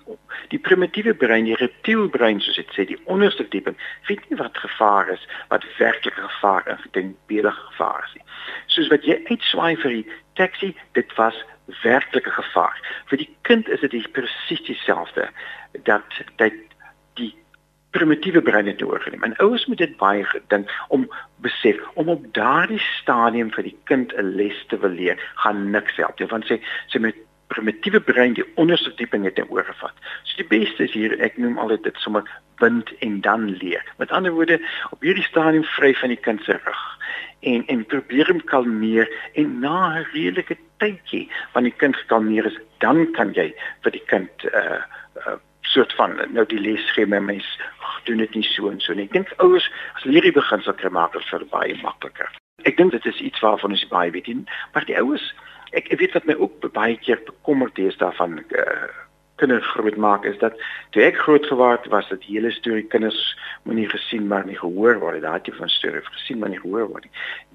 die 0.48 0.58
primitiewe 0.58 1.14
brein, 1.14 1.44
die 1.44 1.56
reptielbrein 1.56 2.40
soos 2.40 2.56
dit 2.56 2.70
sê, 2.74 2.84
die 2.84 3.00
onderste 3.04 3.42
verdieping, 3.42 3.76
weet 4.06 4.28
nie 4.28 4.38
wat 4.38 4.58
gevaar 4.58 5.08
is, 5.08 5.26
wat 5.48 5.64
werklike 5.78 6.20
gevaar 6.20 6.66
en 6.66 6.78
gedenkbeeldige 6.78 7.60
gevaar 7.70 8.04
is. 8.04 8.22
Soos 8.66 8.88
wat 8.92 9.04
jy 9.04 9.20
uitswaai 9.24 9.76
vir 9.76 9.90
die 9.90 10.06
taxi, 10.34 10.76
dit 10.92 11.14
was 11.16 11.44
werklike 11.82 12.30
gevaar. 12.30 12.76
Vir 13.06 13.18
die 13.18 13.30
kind 13.42 13.68
is 13.68 13.80
dit 13.80 14.12
presies 14.12 14.62
dieselfde 14.68 15.28
dat 15.82 16.04
dat 16.36 16.52
die 17.14 17.34
primitiewe 17.96 18.42
brein 18.44 18.68
het 18.68 18.82
oorgeneem. 18.84 19.22
En 19.24 19.36
ouers 19.44 19.66
moet 19.66 19.78
dit 19.82 19.96
baie 20.00 20.24
gedink 20.24 20.72
om 20.88 21.06
besef 21.44 21.80
om 21.94 22.08
op 22.12 22.24
daardie 22.36 22.82
stadium 23.00 23.52
vir 23.54 23.70
die 23.70 23.76
kind 23.90 24.12
'n 24.16 24.36
les 24.36 24.64
te 24.68 24.78
wil 24.78 24.90
leer, 24.90 25.16
gaan 25.44 25.70
niks 25.70 25.96
help 25.96 26.18
nie. 26.18 26.28
Want 26.28 26.44
sê 26.44 26.60
sê 26.92 27.00
met 27.00 27.16
primitiewe 27.46 28.00
brein 28.00 28.34
die 28.34 28.46
onderste 28.54 28.92
dieping 28.98 29.24
het 29.24 29.38
oorgevat. 29.48 29.94
So 30.22 30.36
die 30.36 30.50
beste 30.50 30.84
is 30.84 30.92
hier 30.92 31.14
ek 31.20 31.38
noem 31.38 31.58
altyd 31.58 31.82
dit 31.82 31.96
sommer 32.02 32.24
bind 32.58 32.90
en 32.98 33.20
dan 33.20 33.48
leer. 33.60 33.84
Met 33.98 34.10
ander 34.10 34.32
woorde, 34.32 34.60
op 34.90 35.00
hierdie 35.00 35.24
stadium 35.24 35.64
vry 35.64 35.94
van 35.94 36.08
die 36.08 36.20
kind 36.28 36.42
se 36.42 36.58
rug 36.64 36.84
en 37.40 37.66
en 37.66 37.84
probeer 37.86 38.26
hom 38.26 38.44
kalmeer 38.44 39.10
en 39.34 39.58
na 39.60 39.98
'n 39.98 40.06
redelike 40.12 40.56
tydjie 40.82 41.28
wanneer 41.52 41.70
die 41.70 41.80
kind 41.80 41.96
gekalmeer 41.96 42.46
is, 42.46 42.58
dan 42.78 43.12
kan 43.12 43.32
jy 43.32 43.54
vir 43.82 43.92
die 43.92 44.06
kind 44.06 44.44
uh, 44.44 44.82
uh 45.26 45.36
soort 45.76 45.94
van 45.98 46.16
nou 46.32 46.46
die 46.48 46.60
les 46.62 46.84
gee 46.96 47.06
my 47.06 47.20
mens 47.20 47.46
doen 48.08 48.22
dit 48.22 48.34
nie 48.38 48.46
so 48.46 48.70
en 48.70 48.80
so 48.80 48.94
nie. 48.94 49.08
Ek 49.08 49.16
dink 49.16 49.32
ouers 49.42 49.66
as 49.94 50.04
hulle 50.04 50.18
hierdie 50.18 50.36
beginsel 50.36 50.76
kry 50.78 50.92
maak 50.94 51.16
dit 51.16 51.50
baie 51.52 51.74
makliker. 51.82 52.30
Ek 52.64 52.78
dink 52.78 52.94
dit 52.94 53.06
is 53.06 53.20
iets 53.20 53.42
waarvan 53.44 53.74
ons 53.76 53.88
baie 53.90 54.12
weet, 54.14 54.30
maar 54.72 54.86
die 54.88 54.96
ouers 54.98 55.34
ek, 55.72 55.90
ek 55.90 55.98
weet 56.00 56.14
wat 56.16 56.28
my 56.28 56.36
ook 56.38 56.62
baie 56.74 56.96
keer 57.02 57.20
bekommerd 57.26 57.78
is 57.82 57.98
daarvan 58.00 58.38
uh, 58.40 58.88
kinders 59.40 59.66
groot 59.74 59.96
maak 60.00 60.24
is 60.24 60.38
dat 60.40 60.56
toe 60.94 61.02
ek 61.04 61.18
groot 61.20 61.44
geword 61.50 61.86
was 61.92 62.08
dat 62.08 62.22
die 62.24 62.36
hele 62.36 62.52
storie 62.54 62.86
kinders 62.92 63.18
moenie 63.68 63.88
gesien 63.90 64.28
maar 64.30 64.46
nie 64.48 64.56
gehoor 64.56 65.00
word 65.02 65.24
daai 65.24 65.40
tipe 65.44 65.58
van 65.60 65.72
storie 65.72 66.04
gesien 66.08 66.40
maar 66.40 66.52
nie 66.52 66.62
gehoor 66.62 66.88
word 66.94 67.08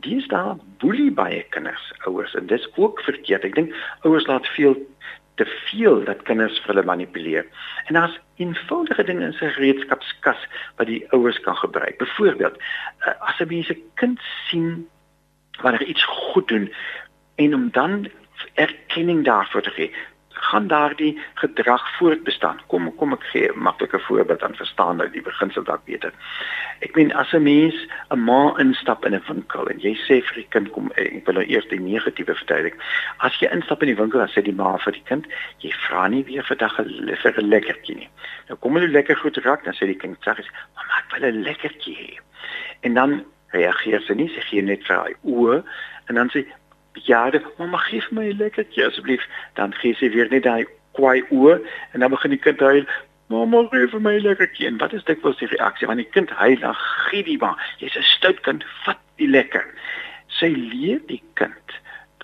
die 0.05 0.19
is 0.19 0.27
daar 0.33 0.59
boelie 0.83 1.09
baie 1.21 1.41
kinders 1.55 1.87
ouers 2.05 2.35
en 2.37 2.49
dis 2.51 2.67
ook 2.75 3.01
verkeerd 3.07 3.47
ek 3.49 3.57
dink 3.57 3.73
ouers 4.05 4.29
laat 4.29 4.47
veel 4.57 4.77
te 5.41 5.49
veel 5.69 6.03
dat 6.03 6.21
kinders 6.27 6.59
vir 6.61 6.73
hulle 6.73 6.85
manipuleer. 6.85 7.45
En 7.85 7.97
daar's 7.97 8.19
eenvoudige 8.41 9.03
dinge 9.03 9.25
in 9.25 9.37
sy 9.37 9.49
gereedskapskas 9.55 10.41
wat 10.77 10.89
die 10.89 11.01
ouers 11.15 11.39
kan 11.45 11.57
gebruik. 11.57 11.97
Byvoorbeeld, 11.97 12.57
eh, 12.57 13.13
as 13.19 13.39
'n 13.39 13.47
mens 13.47 13.69
'n 13.69 13.81
kind 13.95 14.19
sien 14.49 14.87
wanneer 15.61 15.83
iets 15.83 16.05
goed 16.05 16.47
doen 16.47 16.73
en 17.35 17.53
om 17.53 17.69
dan 17.71 18.09
erkenning 18.53 19.25
daarvoor 19.25 19.61
te 19.61 19.69
gee, 19.69 19.91
gaan 20.41 20.67
daardie 20.67 21.19
gedrag 21.41 21.83
voortbestaan. 21.97 22.61
Kom 22.67 22.89
kom 22.95 23.13
ek 23.13 23.23
gee 23.31 23.47
'n 23.51 23.59
maklike 23.59 23.99
voorbeeld 23.99 24.43
aan 24.43 24.55
verstaan 24.55 24.97
nou 24.97 25.09
die 25.09 25.21
beginsel 25.21 25.63
dalk 25.63 25.85
beter. 25.85 26.11
Ek 26.79 26.95
meen 26.95 27.13
as 27.13 27.33
'n 27.33 27.43
mens 27.43 27.75
'n 28.09 28.19
ma 28.19 28.53
instap 28.57 29.05
in 29.05 29.13
'n 29.15 29.23
winkel 29.27 29.69
en 29.69 29.79
jy 29.79 29.93
sê 29.95 30.21
vir 30.27 30.35
die 30.35 30.47
kind 30.49 30.71
kom 30.71 30.91
eh, 30.95 31.17
ek 31.17 31.25
wil 31.25 31.35
nou 31.35 31.45
eers 31.45 31.67
die 31.67 31.79
negatiewe 31.79 32.35
verduidelik. 32.35 32.75
As 33.17 33.39
jy 33.39 33.47
instap 33.51 33.81
in 33.81 33.87
die 33.87 34.01
winkel, 34.01 34.19
dan 34.19 34.29
sê 34.29 34.41
die 34.41 34.59
ma 34.61 34.77
vir 34.77 34.93
die 34.93 35.05
kind, 35.05 35.25
jy 35.59 35.71
vra 35.87 36.07
nie 36.07 36.23
weer 36.23 36.43
vir 36.43 36.57
dag 36.57 36.79
'n 36.79 37.49
lekkertjie 37.49 37.95
nie. 37.95 38.09
Nou 38.49 38.57
kom 38.59 38.77
jy 38.77 38.87
lekker 38.87 39.15
goed 39.15 39.37
raak, 39.37 39.63
dan 39.63 39.73
sê 39.73 39.85
die 39.85 39.97
kind 39.97 40.17
sê, 40.19 40.35
"Mamma, 40.75 40.93
ek 40.97 41.11
wil 41.11 41.29
'n 41.29 41.43
lekkertjie 41.43 41.95
hê." 41.95 42.19
En 42.81 42.93
dan 42.93 43.25
reageer 43.53 44.01
sy 44.01 44.13
nie, 44.13 44.29
sy 44.29 44.41
gee 44.41 44.61
net 44.61 44.83
vir 44.87 44.95
haar 44.95 45.13
oë 45.23 45.63
en 46.09 46.15
dan 46.15 46.29
sê 46.29 46.45
bejaarde, 46.93 47.41
mamma 47.57 47.77
gee 47.77 48.01
vir 48.01 48.13
my 48.13 48.25
'n 48.29 48.37
lekkertjie 48.37 48.85
asseblief. 48.85 49.23
Dan 49.53 49.73
gee 49.73 49.93
sy 49.93 50.09
weer 50.09 50.29
net 50.29 50.43
daai 50.43 50.65
kwaai 50.91 51.23
oë 51.31 51.61
en 51.93 51.99
dan 51.99 52.09
begin 52.09 52.31
die 52.31 52.43
kind 52.45 52.59
huil, 52.59 52.85
Mamma 53.31 53.61
gee 53.71 53.87
vir 53.87 54.01
my 54.03 54.17
lekker 54.19 54.49
kind. 54.51 54.81
Wat 54.81 54.93
is 54.93 55.03
dit 55.07 55.19
vir 55.23 55.31
'n 55.31 55.51
reaksie 55.55 55.87
wanneer 55.87 56.05
die 56.05 56.15
kind 56.17 56.29
huil 56.29 56.59
dan 56.59 56.75
gee 56.75 57.23
die 57.23 57.37
maar. 57.37 57.57
Jy's 57.79 57.95
'n 57.95 58.03
stout 58.03 58.41
kind, 58.41 58.65
vat 58.83 58.99
die 59.15 59.27
lekker. 59.27 59.65
Sy 60.27 60.47
leer 60.47 60.99
die 61.07 61.23
kind 61.33 61.67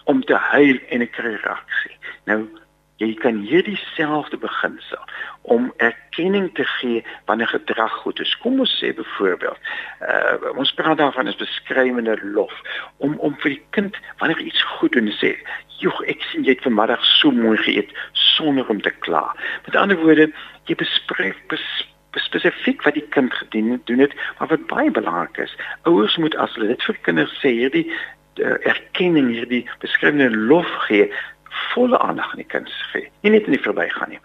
om 0.03 0.23
te 0.23 0.35
huil 0.35 0.79
en 0.89 1.01
'n 1.01 1.09
reaksie. 1.43 1.95
Nou 2.25 2.49
jy 2.97 3.13
kan 3.21 3.41
hierdie 3.45 3.77
selfde 3.93 4.37
beginsel 4.41 5.01
om 5.41 5.69
erkenning 5.77 6.49
te 6.57 6.65
gee 6.77 7.03
wanneer 7.29 7.47
gedrag 7.47 7.93
goed 8.01 8.19
is. 8.19 8.33
Kom 8.41 8.59
ons 8.59 8.73
sê 8.81 8.91
byvoorbeeld, 8.97 9.69
uh, 10.01 10.51
ons 10.57 10.73
praat 10.79 10.97
daarvan 10.97 11.29
as 11.29 11.37
beskrywende 11.39 12.17
lof 12.23 12.53
om 12.97 13.15
om 13.23 13.37
vir 13.43 13.55
die 13.55 13.63
kind 13.77 13.99
wanneer 14.21 14.41
iets 14.41 14.63
goed 14.77 14.97
doen 14.97 15.11
sê, 15.21 15.37
"Joh, 15.79 16.01
ek 16.07 16.21
sien 16.31 16.43
jy 16.43 16.57
het 16.57 16.65
vanmiddag 16.65 17.05
so 17.05 17.31
mooi 17.31 17.57
geëet 17.57 17.93
sonder 18.11 18.67
om 18.69 18.81
te 18.81 18.93
kla." 19.05 19.35
Met 19.65 19.75
ander 19.75 19.97
woorde, 19.97 20.31
jy 20.65 20.75
bespreek 20.75 21.37
bes, 21.47 21.85
spesifiek 22.17 22.81
wat 22.81 22.93
die 22.93 23.07
kind 23.09 23.33
gedoen 23.33 23.81
doen 23.85 23.99
het, 23.99 24.13
maar 24.39 24.47
wat 24.47 24.67
baie 24.67 24.91
belangrik 24.91 25.37
is, 25.37 25.55
ouers 25.83 26.17
moet 26.17 26.35
as 26.35 26.53
hulle 26.55 26.67
dit 26.67 26.83
vir 26.83 26.97
kinders 27.01 27.39
sê, 27.41 27.51
hierdie 27.53 27.91
uh, 28.41 28.57
erkenning, 28.65 29.29
hierdie 29.29 29.69
beskrywende 29.79 30.37
lof 30.37 30.69
gee 30.87 31.11
volle 31.73 31.99
aandag 31.99 32.31
aan 32.31 32.43
die 32.43 32.51
kind 32.53 32.71
gee. 32.91 33.09
Nie 33.21 33.31
net 33.31 33.45
in 33.49 33.55
die 33.57 33.63
verbygaan 33.63 34.09
nie. 34.09 34.19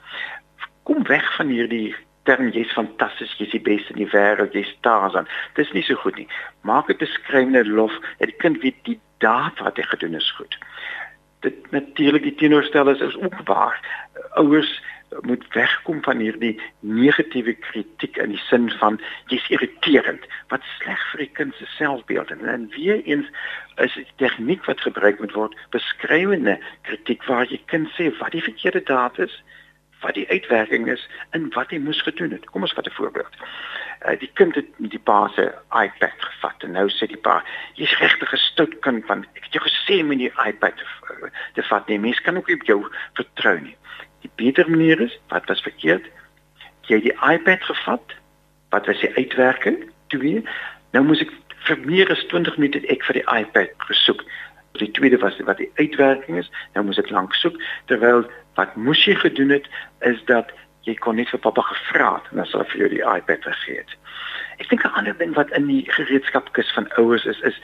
Kom 0.88 1.04
weg 1.06 1.26
van 1.36 1.52
hierdie 1.52 1.94
term 2.28 2.50
jy's 2.54 2.72
fantasties, 2.76 3.34
jy's 3.38 3.54
die 3.54 3.62
beste 3.62 3.94
in 3.94 4.02
die 4.04 4.10
wêreld, 4.12 4.54
jy's 4.54 4.70
Tarzan. 4.86 5.28
Dis 5.58 5.72
nie 5.74 5.82
so 5.86 5.98
goed 6.02 6.18
nie. 6.20 6.28
Maak 6.66 6.90
dit 6.90 7.00
beskrywende 7.02 7.64
lof 7.66 7.94
dat 8.20 8.30
die 8.30 8.38
kind 8.44 8.62
weet 8.62 8.78
die 8.88 8.98
daad 9.24 9.58
wat 9.62 9.78
hy 9.78 9.86
gedoen 9.90 10.18
is 10.18 10.30
goed. 10.38 10.58
Dit 11.46 11.70
natuurlik 11.74 12.22
die 12.22 12.34
teenoorstelling 12.38 12.96
is, 12.96 13.14
is 13.14 13.18
ook 13.18 13.38
waar. 13.50 13.78
Ouers 14.38 14.70
moet 15.20 15.44
wegkom 15.54 16.02
van 16.02 16.18
hierdie 16.18 16.60
negatiewe 16.80 17.54
kritiek 17.54 18.16
in 18.16 18.32
die 18.34 18.42
sin 18.48 18.70
van 18.80 18.98
jy's 19.32 19.48
irriterend 19.52 20.26
wat 20.48 20.64
sleg 20.78 21.00
vir 21.12 21.24
die 21.24 21.32
kind 21.38 21.54
se 21.58 21.68
selfbeeld. 21.76 22.30
En, 22.30 22.44
en 22.48 22.68
weer 22.76 23.02
eens 23.04 23.28
is 23.76 23.94
die 23.94 24.06
tegniek 24.16 24.64
wat 24.64 24.80
gebruik 24.80 25.20
moet 25.20 25.34
word 25.36 25.56
beskrywende 25.74 26.58
kritiek 26.88 27.24
waar 27.28 27.48
jy 27.50 27.60
kind 27.72 27.90
sê 27.96 28.10
wat 28.20 28.36
die 28.36 28.44
verkeerde 28.44 28.84
daad 28.88 29.18
is 29.18 29.42
wat 30.02 30.16
die 30.18 30.26
uitwerking 30.28 30.88
is 30.90 31.02
en 31.30 31.46
wat 31.54 31.70
hy 31.70 31.78
moes 31.78 32.00
gedoen 32.02 32.32
het. 32.34 32.48
Kom 32.50 32.66
ons 32.66 32.74
vat 32.74 32.86
'n 32.86 32.96
voorbeeld. 32.98 33.36
Uh, 34.02 34.18
die 34.18 34.30
kind 34.34 34.54
het 34.58 34.66
die 34.78 34.98
pa 34.98 35.28
se 35.28 35.44
iPad 35.70 36.18
gevat 36.18 36.62
en 36.66 36.72
nou 36.72 36.88
sê 36.90 37.06
die 37.06 37.22
pa 37.28 37.44
jy's 37.74 37.98
regtig 37.98 38.32
'n 38.32 38.36
stout 38.36 38.74
kind 38.80 39.06
van 39.06 39.22
ek 39.34 39.44
het 39.44 39.52
jou 39.52 39.62
gesê 39.62 40.00
om 40.02 40.10
die 40.10 40.32
iPad 40.46 40.76
te, 40.76 40.86
te 41.54 41.62
vat 41.62 41.86
nie. 41.86 41.98
Mens 41.98 42.20
kan 42.20 42.36
ook 42.36 42.50
op 42.50 42.62
jou 42.66 42.86
vertrou 43.14 43.60
nie 43.60 43.76
Die 44.22 44.30
beter 44.34 44.70
manier 44.70 45.00
is, 45.00 45.18
wat 45.28 45.46
was 45.50 45.62
verkeerd? 45.62 46.06
Jy 46.88 46.98
het 46.98 47.08
die 47.10 47.18
iPad 47.34 47.62
gevat. 47.62 48.14
Wat 48.70 48.86
was 48.86 49.00
die 49.00 49.14
uitwerking? 49.14 49.90
2. 50.14 50.42
Nou 50.92 51.04
moet 51.04 51.24
ek 51.24 51.32
vir 51.66 51.78
meer 51.86 52.10
as 52.10 52.24
20 52.30 52.56
minute 52.60 52.82
ek 52.92 53.04
vir 53.08 53.20
die 53.20 53.28
iPad 53.30 53.74
gesoek. 53.88 54.24
Die 54.80 54.90
tweede 54.96 55.18
was 55.22 55.38
wat 55.46 55.60
die 55.60 55.70
uitwerking 55.80 56.38
is. 56.40 56.50
Nou 56.74 56.86
moet 56.86 56.98
ek 56.98 57.12
lank 57.14 57.34
soek 57.38 57.58
terwyl 57.90 58.24
wat 58.58 58.76
moes 58.76 59.04
jy 59.04 59.14
gedoen 59.20 59.54
het 59.54 59.68
is 60.08 60.20
dat 60.28 60.52
jy 60.86 60.96
kon 60.98 61.16
net 61.16 61.30
vir 61.30 61.42
pappa 61.42 61.62
gevra 61.68 62.16
het 62.16 62.30
en 62.32 62.42
dan 62.42 62.48
sal 62.50 62.64
hy 62.64 62.70
vir 62.72 62.82
jou 62.82 62.90
die 62.96 63.04
iPad 63.06 63.46
gegee 63.46 63.78
het. 63.82 63.92
Ek 64.58 64.68
dink 64.68 64.84
'n 64.84 64.96
ander 64.98 65.16
ding 65.18 65.34
wat 65.34 65.50
in 65.56 65.66
die 65.66 65.84
gereedskapkis 65.88 66.72
van 66.74 66.90
ouers 66.98 67.24
is 67.24 67.40
is 67.40 67.60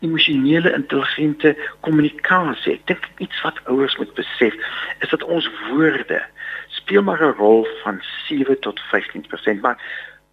emosionele 0.00 0.72
intelligente 0.72 1.56
kommunikasie. 1.80 2.78
Ek 2.78 2.86
dink 2.86 3.08
iets 3.18 3.42
wat 3.44 3.60
ouers 3.64 3.96
moet 3.96 4.14
besef 4.14 4.54
is 4.98 5.08
dat 5.12 5.24
ons 5.24 5.50
woorde 5.70 6.22
speel 6.68 7.02
maar 7.02 7.22
'n 7.22 7.36
rol 7.38 7.66
van 7.82 8.00
7 8.28 8.60
tot 8.60 8.80
15%, 8.80 9.60
maar 9.60 9.78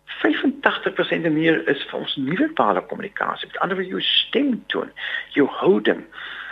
85% 0.05 1.25
en 1.25 1.33
meer 1.33 1.67
is 1.67 1.85
vir 1.89 1.99
ons 1.99 2.15
nie-verbale 2.15 2.85
kommunikasie. 2.85 3.47
Met 3.47 3.59
ander 3.59 3.77
woorde 3.77 3.91
jou 3.91 4.01
stemtoon, 4.01 4.91
jou 5.29 5.47
houding. 5.47 6.05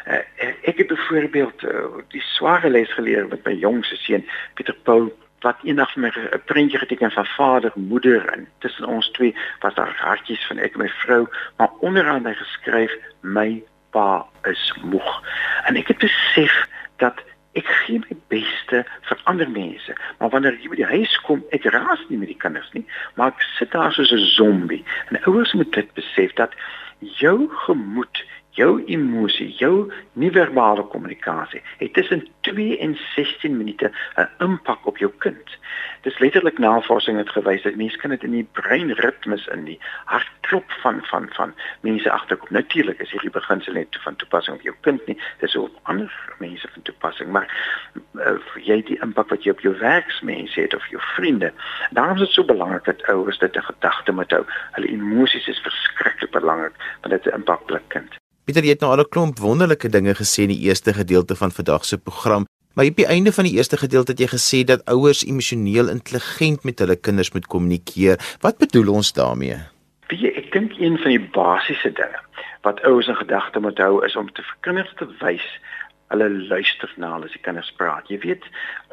Uh, 0.07 0.21
ek 0.61 0.77
het 0.77 0.87
byvoorbeeld 0.87 1.63
uh, 1.63 1.85
die 2.13 2.21
sware 2.21 2.69
les 2.69 2.91
geleer 2.93 3.27
met 3.27 3.45
my 3.45 3.53
jongste 3.53 3.95
seun 3.95 4.27
Pieter 4.53 4.75
Paul 4.83 5.09
wat 5.45 5.61
eendag 5.63 5.91
vir 5.93 6.01
my 6.01 6.11
'n 6.15 6.41
prentjie 6.49 6.79
geteken 6.79 7.11
van 7.11 7.25
vader, 7.25 7.71
moeder 7.75 8.25
en 8.33 8.47
tussen 8.59 8.85
ons 8.85 9.11
twee 9.11 9.35
was 9.59 9.73
daar 9.73 9.93
hartjies 9.97 10.45
van 10.47 10.57
ek 10.57 10.73
en 10.73 10.79
my 10.79 10.89
vrou, 10.89 11.27
maar 11.57 11.71
onderaan 11.79 12.25
hy 12.25 12.33
geskryf 12.33 12.91
my 13.21 13.63
pa 13.91 14.25
is 14.43 14.73
moeg. 14.83 15.11
En 15.65 15.75
ek 15.75 15.87
het 15.87 15.97
besef 15.97 16.55
dat 16.97 17.21
ek 17.53 17.67
gee 17.85 17.99
my 17.99 18.17
beste 18.27 18.83
vir 19.01 19.19
ander 19.23 19.49
mense, 19.49 19.95
maar 20.19 20.29
wanneer 20.29 20.57
jy 20.59 20.69
by 20.69 20.75
die 20.81 20.93
huis 20.97 21.13
kom, 21.27 21.43
ek 21.55 21.69
raas 21.71 22.01
nie 22.09 22.17
met 22.17 22.27
die 22.27 22.41
kinders 22.45 22.71
nie, 22.73 22.85
maar 23.15 23.31
ek 23.31 23.45
sit 23.57 23.71
daar 23.71 23.93
soos 23.93 24.11
'n 24.11 24.25
zombie. 24.35 24.83
En 25.09 25.23
ouers 25.23 25.53
moet 25.53 25.71
dit 25.73 25.93
besef 25.93 26.33
dat 26.33 26.51
jou 26.99 27.49
gemoed 27.67 28.23
jou 28.55 28.83
emosie, 28.87 29.49
jou 29.59 29.91
nie-verbale 30.13 30.85
kommunikasie 30.91 31.61
het 31.77 31.93
tussen 31.93 32.27
2 32.47 32.77
en 32.79 32.97
16 33.15 33.57
minute 33.57 33.91
'n 34.15 34.29
impak 34.37 34.85
op 34.85 34.97
jou 34.97 35.11
kind. 35.17 35.57
Dis 36.01 36.19
letterlik 36.19 36.57
navorsing 36.57 37.17
het 37.17 37.29
gewys 37.29 37.61
dat 37.61 37.75
mense 37.75 37.97
kan 37.97 38.09
dit 38.09 38.23
in 38.23 38.31
die 38.31 38.47
breinritmes 38.51 39.47
in 39.47 39.63
die 39.63 39.79
hartklop 40.05 40.71
van 40.71 40.99
van 41.05 41.29
van 41.29 41.53
mense 41.81 42.11
agterkom. 42.11 42.47
Natuurlik 42.49 42.99
is 42.99 43.11
hierdie 43.11 43.29
beginsel 43.29 43.73
net 43.73 43.97
van 43.99 44.15
toepassing 44.15 44.55
op 44.55 44.61
jou 44.61 44.75
kind 44.81 45.05
nie, 45.07 45.17
dis 45.39 45.55
ook 45.55 45.67
op 45.67 45.79
ander 45.83 46.35
mense 46.39 46.67
van 46.73 46.81
toepassing, 46.81 47.31
maar 47.31 47.47
uh, 48.13 48.37
jy 48.55 48.81
die 48.81 48.99
impak 49.01 49.29
wat 49.29 49.43
jy 49.43 49.51
op 49.51 49.59
jou 49.59 49.77
werksmense 49.77 50.61
het 50.61 50.75
of 50.75 50.87
jou 50.87 51.01
vriende. 51.15 51.53
Daarom 51.89 52.15
is 52.15 52.27
dit 52.27 52.31
so 52.31 52.45
belangrik 52.45 52.85
dat 52.85 53.07
ouers 53.07 53.37
dit 53.37 53.55
in 53.55 53.63
gedagte 53.63 54.11
moet 54.11 54.31
hou. 54.31 54.45
Hulle 54.71 54.87
emosies 54.87 55.47
is 55.47 55.59
verskriklik 55.59 56.31
belangrik 56.31 56.73
want 57.01 57.13
dit 57.13 57.33
impak 57.33 57.65
hulle 57.65 57.81
kind. 57.87 58.23
Pieter, 58.45 58.61
jy 58.61 58.75
het 58.75 58.83
nou 58.83 58.91
al 58.93 59.01
'n 59.01 59.09
klomp 59.09 59.39
wonderlike 59.41 59.89
dinge 59.89 60.13
gesê 60.13 60.43
in 60.43 60.53
die 60.53 60.67
eerste 60.69 60.93
gedeelte 60.93 61.35
van 61.35 61.51
vandag 61.51 61.85
se 61.85 61.97
program, 61.97 62.45
maar 62.75 62.85
op 62.85 62.95
die 62.95 63.05
einde 63.05 63.31
van 63.33 63.43
die 63.43 63.57
eerste 63.57 63.77
gedeelte 63.77 64.11
het 64.11 64.19
jy 64.19 64.27
gesê 64.27 64.63
dat 64.63 64.85
ouers 64.85 65.25
emosioneel 65.25 65.89
intelligent 65.89 66.63
met 66.63 66.79
hulle 66.79 66.95
kinders 66.95 67.31
moet 67.31 67.47
kommunikeer. 67.47 68.37
Wat 68.41 68.57
bedoel 68.57 68.93
ons 68.93 69.13
daarmee? 69.13 69.57
Wie 70.07 70.31
ek 70.35 70.51
dink 70.51 70.77
een 70.77 70.97
van 70.97 71.09
die 71.09 71.29
basiese 71.33 71.91
dinge 71.91 72.21
wat 72.61 72.81
ouers 72.81 73.07
in 73.07 73.15
gedagte 73.15 73.59
moet 73.59 73.77
hou 73.77 74.05
is 74.05 74.15
om 74.15 74.31
te 74.31 74.41
vir 74.41 74.57
kinders 74.61 74.93
te 74.97 75.07
wys 75.19 75.45
hulle 76.07 76.29
luister 76.29 76.91
na 77.01 77.13
hulle 77.15 77.25
as 77.29 77.33
die 77.33 77.41
kinders 77.41 77.71
praat. 77.79 78.09
Jy 78.11 78.19
weet, 78.21 78.43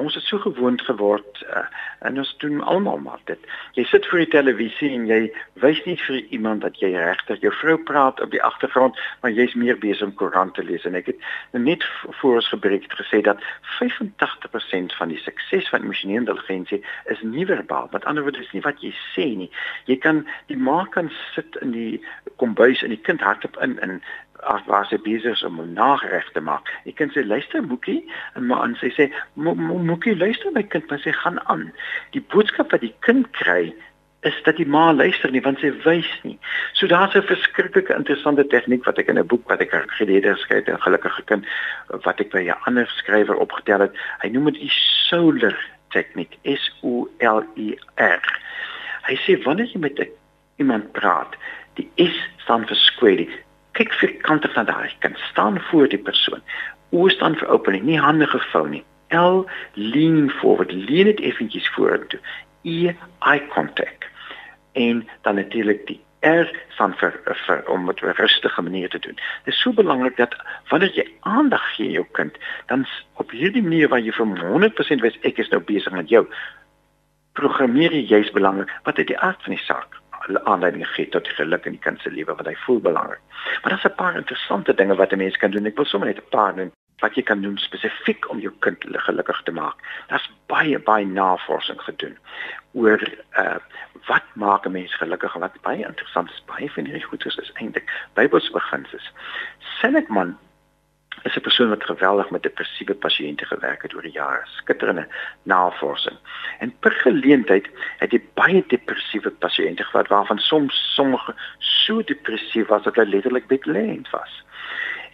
ons 0.01 0.15
het 0.17 0.25
so 0.25 0.41
gewoond 0.41 0.81
geword 0.87 1.43
uh, 1.45 1.65
en 2.09 2.17
ons 2.23 2.31
doen 2.41 2.63
almal 2.65 3.03
maar 3.05 3.21
dit. 3.29 3.51
Jy 3.77 3.85
sit 3.91 4.07
voor 4.09 4.23
die 4.25 4.31
televisie 4.33 4.91
en 4.97 5.05
jy 5.11 5.21
wys 5.61 5.83
nie 5.85 5.99
vir 6.07 6.23
iemand 6.33 6.65
dat 6.65 6.81
jy 6.81 6.95
regtig 6.95 7.45
jou 7.45 7.53
vrou 7.61 7.77
praat 7.91 8.23
op 8.25 8.33
die 8.33 8.43
agtergrond, 8.43 8.97
maar 9.21 9.35
jy's 9.35 9.55
meer 9.59 9.79
besig 9.83 10.09
om 10.09 10.15
koerant 10.17 10.57
te 10.57 10.65
lees 10.65 10.87
en 10.89 10.97
ek 10.99 11.13
het 11.13 11.29
net 11.53 11.85
voor 12.23 12.41
ons 12.41 12.51
gebreek 12.55 12.89
het 12.89 12.97
gesê 13.03 13.21
dat 13.29 13.45
85% 13.77 14.97
van 14.97 15.13
die 15.13 15.21
sukses 15.21 15.69
van 15.69 15.85
emosionele 15.85 16.25
intelligensie 16.25 16.81
is 17.13 17.21
nie 17.23 17.47
verbaal. 17.47 17.91
Met 17.93 18.09
ander 18.09 18.25
woorde, 18.25 18.41
dis 18.41 18.57
nie 18.57 18.65
wat 18.65 18.81
jy 18.81 18.95
sê 19.13 19.29
nie. 19.37 19.51
Jy 19.91 20.01
kan 20.01 20.25
die 20.49 20.57
ma 20.57 20.83
kan 20.97 21.13
sit 21.35 21.61
in 21.61 21.77
die 21.77 22.01
kombuis 22.41 22.83
en 22.83 22.95
die 22.95 23.05
kind 23.05 23.21
hardop 23.21 23.61
in 23.61 23.77
in 23.85 24.01
as 24.43 24.65
waar 24.67 24.87
sy 24.87 24.99
besig 25.03 25.33
is 25.33 25.43
om 25.43 25.61
'n 25.61 25.73
nagereg 25.73 26.31
te 26.33 26.41
maak. 26.41 26.69
Jy 26.85 26.93
kan 26.93 27.11
sê 27.11 27.27
luister 27.27 27.63
Moekie 27.63 28.11
en 28.35 28.47
maar 28.47 28.65
en 28.65 28.77
sy 28.81 28.91
sê 28.91 29.13
Moekie 29.35 30.17
luister 30.17 30.53
my 30.53 30.63
kind, 30.63 30.91
maar 30.91 30.99
sy 30.99 31.13
gaan 31.13 31.41
aan. 31.47 31.73
Die 32.11 32.25
boodskap 32.29 32.71
wat 32.71 32.81
die 32.81 32.95
kind 33.01 33.31
kry 33.31 33.75
is 34.23 34.43
dat 34.43 34.57
die 34.57 34.67
ma 34.67 34.93
luister 34.93 35.31
nie 35.31 35.43
want 35.43 35.59
sy 35.59 35.73
wys 35.85 36.11
nie. 36.23 36.39
So 36.73 36.87
daar's 36.87 37.15
'n 37.15 37.23
verskriklike 37.23 37.95
interessante 37.95 38.47
tegniek 38.47 38.85
wat 38.85 38.99
ek 38.99 39.09
in 39.09 39.19
'n 39.19 39.27
boek 39.27 39.49
wat 39.49 39.61
ek 39.61 39.75
gelede 39.99 40.35
geskryf 40.35 40.67
het, 40.67 40.75
'n 40.75 40.83
gelukkige 40.83 41.23
kind 41.23 41.47
wat 41.89 42.21
ek 42.21 42.31
by 42.31 42.43
'n 42.49 42.63
ander 42.67 42.87
skrywer 42.87 43.37
opgetel 43.37 43.81
het. 43.81 43.95
Hy 44.23 44.29
noem 44.29 44.45
dit 44.45 44.55
die 44.55 44.73
solar 45.09 45.59
tegniek, 45.91 46.39
S 46.45 46.71
O 46.83 47.09
L 47.19 47.43
E 47.57 47.77
R. 47.97 48.23
Hy 49.03 49.17
sê 49.17 49.43
wanneer 49.43 49.67
jy 49.67 49.79
met 49.79 50.09
iemand 50.57 50.93
praat, 50.93 51.37
die 51.75 51.91
S 51.97 52.17
staan 52.37 52.67
vir 52.67 52.77
square 52.77 53.27
kyk 53.73 53.93
vierkantig 54.01 54.55
na 54.57 54.65
daai 54.69 54.93
kind 55.05 55.19
staan 55.31 55.61
voor 55.71 55.89
die 55.89 56.01
persoon. 56.01 56.43
Oë 56.93 57.13
staan 57.17 57.37
vir 57.41 57.53
opening 57.55 57.85
nie 57.89 58.01
hande 58.01 58.29
gevou 58.29 58.67
nie. 58.69 58.85
L 59.17 59.45
lean 59.75 60.31
forward. 60.41 60.73
Lean 60.73 61.11
dit 61.11 61.21
effentjies 61.21 61.69
vorentoe. 61.77 62.21
E 62.63 62.93
eye 62.93 63.47
contact. 63.55 64.09
En 64.73 65.07
dan 65.23 65.41
natuurlik 65.41 65.87
die 65.87 66.01
R 66.23 66.47
staan 66.77 66.95
vir, 67.01 67.17
vir 67.47 67.65
om 67.73 67.87
dit 67.87 68.03
op 68.03 68.09
'n 68.09 68.21
rustige 68.21 68.63
manier 68.63 68.89
te 68.89 68.99
doen. 68.99 69.19
Dit 69.45 69.55
is 69.55 69.61
so 69.61 69.73
belangrik 69.73 70.17
dat 70.17 70.37
wanneer 70.69 70.95
jy 70.95 71.07
aandag 71.21 71.75
gee 71.75 71.91
jou 71.91 72.07
kind, 72.13 72.37
dan 72.67 72.87
op 73.17 73.31
hierdie 73.31 73.63
manier 73.63 73.89
waar 73.89 74.01
jy 74.01 74.13
vir 74.13 74.27
100% 74.27 75.01
wys 75.01 75.19
ek 75.23 75.39
is 75.39 75.49
nou 75.49 75.61
besig 75.61 75.93
met 75.93 76.09
jou, 76.09 76.27
programmeer 77.33 77.93
jy 77.93 78.07
juist 78.07 78.33
belangrik 78.33 78.71
wat 78.85 78.99
uit 78.99 79.07
die 79.07 79.19
aard 79.19 79.43
van 79.43 79.55
die 79.55 79.65
saak 79.65 80.02
aanleiding 80.45 80.87
gee 80.89 81.09
tot 81.09 81.29
geluk 81.29 81.67
in 81.67 81.73
die 81.73 81.81
kind 81.81 82.01
se 82.01 82.11
lewe 82.11 82.35
wat 82.35 82.47
hy 82.47 82.55
voel 82.67 82.81
belangrik. 82.81 83.21
Maar 83.63 83.71
daar's 83.73 83.85
'n 83.85 83.95
paar 83.95 84.17
interessante 84.17 84.75
dinge 84.75 84.95
wat 84.95 85.13
'n 85.13 85.19
mens 85.19 85.37
kan 85.37 85.51
doen. 85.51 85.67
Ek 85.67 85.77
wil 85.77 85.85
sommer 85.85 86.09
net 86.09 86.19
'n 86.19 86.31
paar 86.31 86.55
noem. 86.55 86.73
wat 87.03 87.15
jy 87.19 87.23
kan 87.27 87.43
doen 87.43 87.59
spesifiek 87.59 88.29
om 88.31 88.41
jou 88.43 88.53
kind 88.65 88.85
gelukkig 89.07 89.43
te 89.43 89.53
maak. 89.53 89.79
Daar's 90.11 90.29
baie 90.47 90.79
baie 90.79 91.07
navorsing 91.07 91.81
gedoen 91.83 92.19
oor 92.73 93.03
uh 93.39 93.59
wat 94.07 94.25
maak 94.35 94.67
'n 94.67 94.73
mens 94.73 94.95
gelukkig 94.95 95.35
en 95.35 95.41
wat 95.41 95.61
baie 95.63 95.85
interessant 95.87 96.31
is. 96.31 96.43
Baie 96.47 96.71
van 96.71 96.85
hierdie 96.85 97.07
goedes 97.11 97.37
is 97.37 97.53
eintlik 97.55 97.91
Bybelse 98.15 98.53
beginsels. 98.53 99.13
Seligman 99.81 100.39
is 101.23 101.37
'n 101.37 101.41
persoon 101.41 101.69
wat 101.69 101.85
geweldig 101.85 102.31
met 102.31 102.43
depressiewe 102.43 102.95
pasiënte 102.95 103.45
gewerk 103.45 103.83
het 103.83 103.95
oor 103.95 104.03
die 104.03 104.13
jare. 104.13 104.43
Skitterende 104.45 105.07
navorsing. 105.43 106.17
En 106.59 106.75
per 106.79 106.93
geleentheid 106.93 107.69
het 107.99 108.11
hy 108.11 108.21
baie 108.35 108.65
depressiewe 108.67 109.31
pasiënte 109.31 109.85
gehad 109.85 110.09
waarvan 110.09 110.39
soms 110.39 110.93
sommige 110.95 111.35
so 111.59 112.03
depressief 112.03 112.67
was 112.67 112.83
dat 112.83 112.95
hulle 112.95 113.11
letterlik 113.11 113.47
bedlend 113.47 114.11
was. 114.11 114.45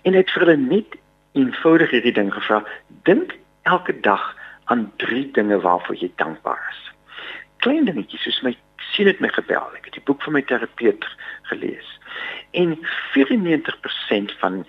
En 0.02 0.12
hy 0.12 0.18
het 0.18 0.30
vir 0.30 0.46
hulle 0.46 0.56
net 0.56 0.96
eenvoudig 1.32 1.90
hierdie 1.90 2.12
ding 2.12 2.34
gevra: 2.34 2.64
Dink 3.02 3.36
elke 3.62 4.00
dag 4.00 4.36
aan 4.64 4.92
drie 4.96 5.30
dinge 5.30 5.60
waarvoor 5.60 5.96
jy 5.96 6.12
dankbaar 6.16 6.66
is. 6.70 6.92
Klein 7.56 7.84
dingetjies 7.84 8.22
soos 8.22 8.40
my 8.42 8.56
sien 8.76 9.08
dit 9.08 9.20
my 9.20 9.28
gebel. 9.28 9.70
Ek 9.76 9.84
het 9.84 9.98
die 9.98 10.04
boek 10.04 10.22
van 10.22 10.32
my 10.32 10.42
terapeut 10.42 11.06
gelees. 11.50 11.88
En 12.50 12.78
94% 13.16 14.38
van 14.38 14.66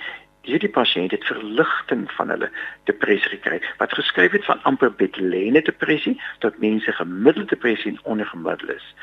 hierdie 0.47 0.71
pasiënt 0.71 1.11
het 1.11 1.25
verligting 1.27 2.07
van 2.11 2.29
hulle 2.29 2.49
depressie 2.89 3.29
gekry 3.35 3.59
wat 3.77 3.93
geskryf 3.93 4.31
het 4.31 4.45
van 4.45 4.63
amper 4.63 4.91
bedlene 4.91 5.61
depressie 5.61 6.15
tot 6.39 6.59
mense 6.63 6.91
gemiddelde 6.91 7.49
depressie 7.55 7.91
en 7.91 8.03
ondergemiddeld 8.03 8.75
is. 8.75 8.95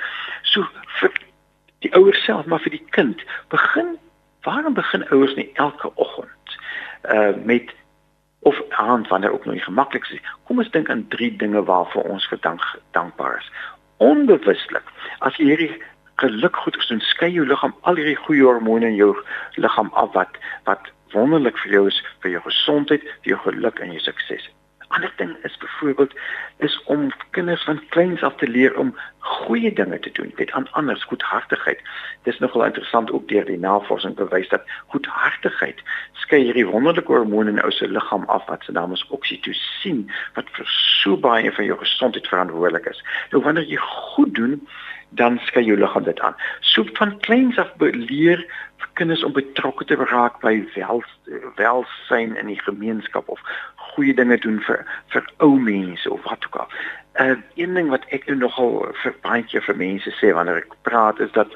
So 0.43 0.67
vir 1.01 1.13
die 1.85 1.93
ouers 1.95 2.25
self 2.25 2.47
maar 2.47 2.63
vir 2.65 2.79
die 2.79 2.85
kind 2.97 3.23
begin 3.55 3.97
waarom 4.47 4.75
begin 4.75 5.09
ouers 5.09 5.35
nie 5.35 5.51
elke 5.55 5.91
oggend 5.95 6.59
uh 7.13 7.35
met 7.45 7.75
of 8.47 8.61
aand 8.71 9.09
wanneer 9.09 9.33
ook 9.33 9.45
nog 9.45 9.55
nie 9.55 9.63
gemaklik 9.63 10.07
is. 10.07 10.21
Kom 10.45 10.59
ons 10.59 10.71
dink 10.71 10.91
aan 10.91 11.09
drie 11.09 11.37
dinge 11.37 11.63
waarvoor 11.65 12.03
ons 12.03 12.27
verdank 12.27 12.63
dankbaar 12.91 13.39
is. 13.39 13.51
Onbewuslik 13.97 14.93
as 15.19 15.37
jy 15.37 15.51
hierdie 15.51 15.83
geluk 16.17 16.57
goed 16.57 16.77
gedoen, 16.81 17.01
skei 17.01 17.33
jou 17.33 17.47
liggaam 17.47 17.75
al 17.81 17.99
hierdie 17.99 18.19
goeie 18.25 18.45
hormone 18.45 18.87
in 18.87 18.95
jou 18.95 19.13
liggaam 19.61 19.91
af 19.93 20.13
wat 20.15 20.39
wat 20.65 20.93
wonderlik 21.13 21.59
vir 21.59 21.73
jou 21.73 21.87
is 21.87 22.03
vir 22.25 22.31
jou 22.31 22.43
gesondheid, 22.43 23.03
vir 23.23 23.35
jou 23.35 23.41
geluk 23.47 23.79
en 23.79 23.93
jou 23.93 24.01
sukses. 24.01 24.49
'n 24.87 24.95
Ander 24.95 25.13
ding 25.17 25.37
is 25.43 25.57
byvoorbeeld 25.57 26.15
is 26.59 26.83
om 26.85 27.11
kinders 27.31 27.65
van 27.65 27.83
kleins 27.89 28.23
af 28.23 28.37
te 28.37 28.49
leer 28.49 28.79
om 28.79 28.97
goeie 29.19 29.73
dinge 29.73 29.99
te 29.99 30.11
doen, 30.13 30.33
weet 30.37 30.53
aan 30.53 30.71
anders 30.73 31.05
goedhartigheid. 31.05 31.81
Dis 32.23 32.39
nogal 32.39 32.65
interessant 32.65 33.11
ook 33.11 33.29
deur 33.29 33.45
die 33.45 33.59
navorsing 33.59 34.15
bewys 34.15 34.49
dat 34.49 34.63
goedhartigheid 34.87 35.83
skei 36.13 36.43
hierdie 36.45 36.67
wonderlike 36.67 37.13
hormone 37.13 37.51
in 37.51 37.63
ou 37.63 37.71
se 37.71 37.89
liggaam 37.89 38.25
af 38.25 38.47
wat 38.47 38.65
se 38.65 38.73
naam 38.73 38.93
is 38.93 39.07
oksitosien 39.09 40.07
wat 40.35 40.51
vir 40.59 40.67
so 40.67 41.17
baie 41.17 41.53
van 41.53 41.65
jou 41.65 41.79
gesondheid 41.79 42.29
verantwoordelik 42.29 42.87
is. 42.87 43.03
Nou 43.31 43.43
wanneer 43.43 43.67
jy 43.67 43.77
goed 43.77 44.35
doen, 44.35 44.69
dan 45.11 45.39
skei 45.45 45.65
jou 45.65 45.79
liggaam 45.79 46.05
dit 46.05 46.21
aan. 46.21 46.35
So 46.61 46.87
van 46.93 47.19
kleins 47.27 47.59
af 47.59 47.73
leer 47.79 48.47
kinders 48.97 49.25
om 49.25 49.33
betrokke 49.37 49.85
te 49.85 49.97
raak 50.01 50.41
by 50.41 50.55
wel 50.75 51.03
welsyn 51.57 52.37
in 52.37 52.51
die 52.53 52.61
gemeenskap 52.61 53.29
of 53.29 53.41
goeie 53.93 54.15
dinge 54.15 54.39
doen 54.45 54.61
vir 54.67 54.85
vir 55.15 55.27
ou 55.45 55.57
mense 55.61 56.11
of 56.13 56.23
wat 56.29 56.47
ook 56.49 56.61
al. 56.63 56.69
'n 57.17 57.31
uh, 57.31 57.37
Een 57.55 57.75
ding 57.75 57.89
wat 57.89 58.05
ek 58.13 58.27
nou 58.27 58.37
nogal 58.37 58.73
vir 59.03 59.15
baie 59.25 59.61
vir 59.69 59.77
mense 59.77 60.11
sê 60.21 60.33
wanneer 60.37 60.63
ek 60.63 60.77
praat 60.89 61.21
is 61.21 61.33
dat 61.33 61.53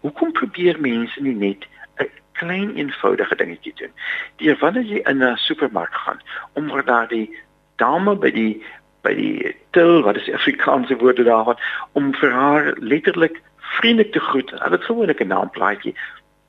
hoekom 0.00 0.32
probeer 0.32 0.80
mense 0.80 1.20
nie 1.20 1.34
net 1.34 1.66
'n 2.00 2.08
klein 2.32 2.76
eenvoudige 2.76 3.36
dingetjie 3.36 3.74
doen? 3.76 3.92
Die 4.36 4.54
wanneer 4.64 4.84
jy 4.84 5.02
in 5.04 5.24
'n 5.24 5.36
supermark 5.36 5.94
gaan 5.94 6.20
om 6.52 6.70
vir 6.70 6.84
daardie 6.84 7.28
dame 7.76 8.16
by 8.16 8.30
die 8.30 8.62
by 9.02 9.14
die 9.14 9.56
til 9.70 10.02
wat 10.02 10.16
is 10.16 10.30
Afrikaanse 10.32 10.96
woorde 10.96 11.24
daarvan 11.24 11.58
om 11.92 12.14
vir 12.14 12.30
haar 12.30 12.74
letterlik 12.78 13.40
vriendelik 13.58 14.12
te 14.12 14.20
groet. 14.20 14.50
Hulle 14.50 14.76
het 14.76 14.84
gewoonlik 14.84 15.20
'n 15.20 15.26
naamplaatjie. 15.26 15.94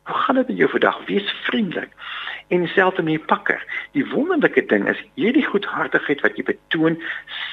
Hoe 0.03 0.15
gaan 0.15 0.35
dit 0.35 0.47
met 0.47 0.57
jou 0.57 0.69
vandag? 0.69 1.05
Wees 1.05 1.35
vriendelik. 1.43 1.91
En 2.47 2.67
selfs 2.67 2.97
met 2.97 3.05
die 3.05 3.19
pakker. 3.19 3.65
Die 3.91 4.05
wonderlike 4.09 4.65
ding 4.65 4.89
is 4.89 5.03
hierdie 5.13 5.45
goedhartigheid 5.45 6.21
wat 6.21 6.35
jy 6.37 6.43
betoon, 6.43 6.99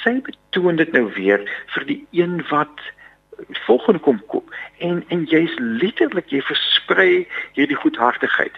sy 0.03 0.19
betoon 0.27 0.77
dit 0.77 0.93
nou 0.93 1.07
weer 1.15 1.45
vir 1.75 1.87
die 1.87 2.01
een 2.11 2.41
wat 2.51 2.91
volgende 3.49 4.01
kom 4.01 4.23
koop 4.27 4.55
en 4.79 5.05
en 5.09 5.25
jy's 5.25 5.53
letterlik 5.59 6.29
jy 6.33 6.41
versprei 6.45 7.27
hierdie 7.57 7.77
goedhartigheid. 7.77 8.57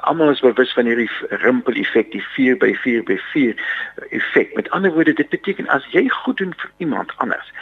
Almal 0.00 0.32
is 0.32 0.44
bewus 0.44 0.72
van 0.76 0.88
hierdie 0.88 1.10
rimpel 1.44 1.80
effek, 1.80 2.12
die 2.12 2.24
4 2.34 2.58
by 2.60 2.72
4 2.84 3.04
by 3.08 3.18
4 3.32 3.54
effek. 4.20 4.54
Met 4.56 4.70
ander 4.76 4.92
woorde, 4.92 5.12
dit 5.12 5.28
beteken 5.28 5.68
as 5.72 5.86
jy 5.92 6.06
goed 6.20 6.40
doen 6.40 6.54
vir 6.56 6.70
iemand 6.84 7.12
anders, 7.16 7.52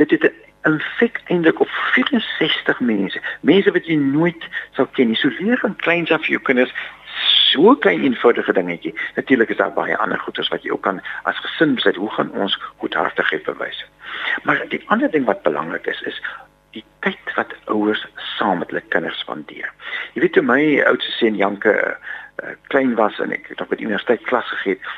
dit 0.00 0.10
het 0.10 0.24
'n 0.24 0.34
effek 0.66 1.20
eintlik 1.24 1.60
op 1.60 1.68
64 1.94 2.80
mense. 2.80 3.20
Mense 3.40 3.72
wat 3.72 3.86
jy 3.86 3.96
nooit 4.00 4.48
sou 4.78 4.86
ken 4.98 5.12
nie. 5.12 5.18
So 5.20 5.30
leer 5.38 5.60
van 5.62 5.76
kleins 5.76 6.10
af 6.14 6.26
jou 6.30 6.40
kinders 6.42 6.74
so 7.50 7.74
klein 7.74 8.02
eenvoudige 8.02 8.52
dingetjie. 8.52 8.94
Natuurlik 9.14 9.48
is 9.54 9.56
daar 9.56 9.72
baie 9.72 9.96
ander 9.96 10.18
goeders 10.18 10.48
wat 10.48 10.62
jy 10.62 10.74
ook 10.74 10.82
kan 10.82 11.00
as 11.22 11.38
gesin 11.44 11.74
besluit 11.74 11.96
hoe 11.96 12.10
gaan 12.10 12.32
ons 12.32 12.58
goedhartigheid 12.82 13.44
bewys. 13.44 13.84
Maar 14.42 14.64
die 14.68 14.82
ander 14.86 15.10
ding 15.10 15.24
wat 15.24 15.42
belangrik 15.42 15.86
is 15.86 16.02
is 16.02 16.20
die 16.76 16.84
tyd 17.00 17.34
wat 17.38 17.54
ouers 17.64 18.04
saam 18.36 18.58
met 18.58 18.72
hulle 18.72 18.84
kinders 18.92 19.18
spandeer. 19.24 19.72
Jy 20.14 20.26
weet 20.26 20.36
toe 20.36 20.44
my 20.44 20.60
oudste 20.84 21.12
seun 21.16 21.38
Janke 21.40 21.72
uh, 21.72 22.54
klein 22.68 22.94
was 23.00 23.18
en 23.22 23.32
ek 23.32 23.48
het 23.52 23.62
op 23.64 23.72
die 23.72 23.86
universiteit 23.86 24.26
klas 24.28 24.48
gegee 24.58 24.76
het 24.76 24.94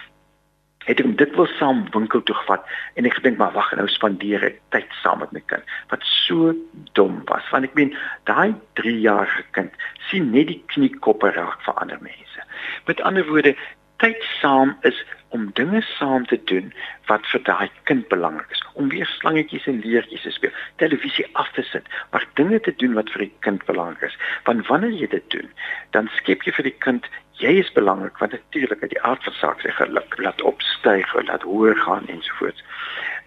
ek 0.89 1.03
hom 1.05 1.17
dit 1.21 1.35
wil 1.37 1.49
saam 1.59 1.85
winkel 1.95 2.25
toe 2.29 2.37
gevat 2.41 2.65
en 2.97 3.09
ek 3.09 3.19
gedink 3.21 3.41
maar 3.41 3.55
wag 3.57 3.73
nou 3.77 3.89
spandeer 3.93 4.47
ek 4.51 4.61
tyd 4.75 4.99
saam 5.03 5.23
met 5.25 5.35
my 5.37 5.43
kind 5.53 5.75
wat 5.93 6.07
so 6.11 6.55
dom 6.99 7.21
was 7.31 7.49
want 7.55 7.69
ek 7.69 7.77
meen 7.79 7.95
daai 8.31 8.55
3 8.81 8.95
jarige 9.07 9.45
kind 9.59 9.89
sien 10.11 10.31
net 10.35 10.51
die 10.53 10.63
kniekoppe 10.75 11.35
raak 11.37 11.61
vir 11.67 11.83
ander 11.85 12.01
mense 12.05 12.49
met 12.91 13.05
ander 13.11 13.27
woorde 13.29 13.57
tyd 13.99 14.23
saam 14.41 14.77
is 14.89 14.99
om 15.29 15.51
dinge 15.59 15.81
saam 15.99 16.27
te 16.27 16.39
doen 16.51 16.71
wat 17.09 17.27
vir 17.33 17.43
daai 17.49 17.69
kind 17.91 18.07
belangrik 18.13 18.51
is. 18.55 18.63
Om 18.81 18.89
weer 18.93 19.09
slangetjies 19.19 19.67
en 19.71 19.81
leertjies 19.85 20.25
te 20.25 20.33
speel, 20.33 20.55
televisie 20.83 21.27
af 21.43 21.51
te 21.57 21.65
sit, 21.71 21.89
maar 22.13 22.27
dinge 22.41 22.61
te 22.65 22.75
doen 22.83 22.95
wat 22.97 23.11
vir 23.15 23.27
die 23.27 23.33
kind 23.47 23.65
belangrik 23.69 24.09
is. 24.09 24.19
Want 24.49 24.67
wanneer 24.71 24.95
jy 24.97 25.11
dit 25.13 25.31
doen, 25.35 25.51
dan 25.97 26.11
skep 26.17 26.47
jy 26.47 26.55
vir 26.57 26.71
die 26.71 26.79
kind 26.87 27.11
jy 27.39 27.59
is 27.63 27.73
belangrik 27.73 28.19
want 28.19 28.33
natuurlik 28.33 28.83
uit 28.83 28.91
die 28.91 29.03
aard 29.03 29.23
van 29.25 29.37
saak 29.39 29.61
sy 29.61 29.71
geluk 29.77 30.19
laat 30.19 30.43
opstyg, 30.43 31.15
laat 31.27 31.47
hoër 31.47 31.77
gaan 31.77 32.09
ensovoorts. 32.09 32.65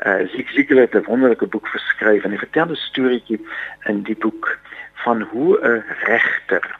Uh 0.05 0.27
Zig 0.33 0.51
Ziglar 0.51 0.87
het 0.87 0.95
'n 0.95 1.07
wonderlike 1.07 1.47
boek 1.47 1.67
geskryf 1.67 2.23
en 2.23 2.31
hy 2.31 2.37
vertel 2.37 2.69
'n 2.71 2.75
storieetjie 2.75 3.39
in 3.85 4.03
die 4.03 4.17
boek 4.17 4.59
van 5.03 5.21
hoe 5.21 5.59
'n 5.59 5.83
regter 6.05 6.75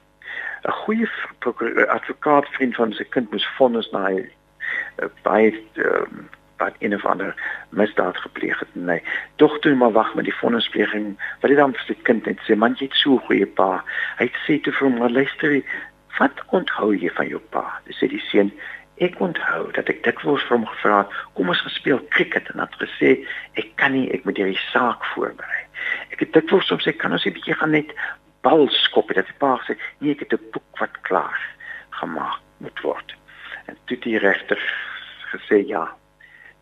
'n 0.64 0.72
goeie 0.72 1.10
advokaat 1.88 2.48
vriend 2.48 2.76
van 2.76 2.94
sy 2.94 3.04
kind 3.04 3.32
moes 3.32 3.48
vonnis 3.58 3.92
na 3.92 4.06
hy 4.06 4.30
uh, 5.02 5.10
by 5.24 5.54
um, 5.76 6.30
wat 6.62 6.76
een 6.80 6.94
of 6.94 7.06
ander 7.06 7.36
misdaad 7.70 8.18
gepleeg 8.18 8.60
het. 8.60 8.76
Nee, 8.76 9.04
tog 9.36 9.60
toe 9.60 9.76
maar 9.76 9.92
wag 9.92 10.14
met 10.16 10.24
die 10.24 10.36
vonnispleging. 10.36 11.18
Wat 11.40 11.50
dit 11.50 11.60
dan 11.60 11.74
vir 11.74 11.86
sy 11.88 11.96
kind 12.02 12.26
net 12.26 12.44
sê, 12.46 12.56
man 12.56 12.76
jy 12.78 12.86
het 12.86 13.00
so 13.02 13.16
'n 13.16 13.26
goeie 13.28 13.48
pa. 13.48 13.84
Hy 14.22 14.28
sê 14.46 14.62
toe 14.62 14.74
vir 14.74 14.88
hom, 14.88 15.12
luister, 15.14 15.62
wat 16.18 16.42
onthou 16.56 16.92
jy 16.96 17.10
van 17.16 17.28
jou 17.28 17.42
pa? 17.54 17.66
Dis 17.86 18.00
sê 18.02 18.10
die 18.12 18.22
seun, 18.30 18.52
ek 19.02 19.20
onthou 19.24 19.72
dat 19.76 19.90
ek 19.90 20.04
dikwels 20.06 20.44
vir 20.48 20.58
hom 20.58 20.68
gevra 20.70 20.98
het, 21.04 21.14
kom 21.38 21.50
ons 21.50 21.64
gespeel 21.66 22.02
cricket 22.14 22.50
en 22.54 22.62
het 22.62 22.76
gesê, 22.82 23.14
ek 23.58 23.72
kan 23.82 23.96
nie, 23.96 24.08
ek 24.14 24.26
moet 24.28 24.38
hierdie 24.38 24.60
saak 24.70 25.06
voorberei. 25.14 25.64
Ek 26.14 26.22
het 26.22 26.34
dikwels 26.38 26.70
hom 26.70 26.82
sê, 26.84 26.94
kan 26.94 27.16
ons 27.16 27.26
'n 27.26 27.34
bietjie 27.34 27.58
gaan 27.58 27.72
net 27.72 27.96
bal 28.46 28.68
skop 28.70 29.10
het. 29.10 29.26
Die 29.26 29.40
pa 29.40 29.58
sê, 29.66 29.78
"Nee, 30.00 30.12
ek 30.12 30.20
het 30.20 30.34
'n 30.34 30.52
boek 30.52 30.80
wat 30.80 31.02
klaar 31.02 31.40
gemaak 31.90 32.40
moet 32.60 32.80
word." 32.82 33.16
En 33.68 33.78
toe 33.86 33.98
die 33.98 34.18
regter 34.18 34.60
gesê, 35.34 35.66
"Ja, 35.68 35.92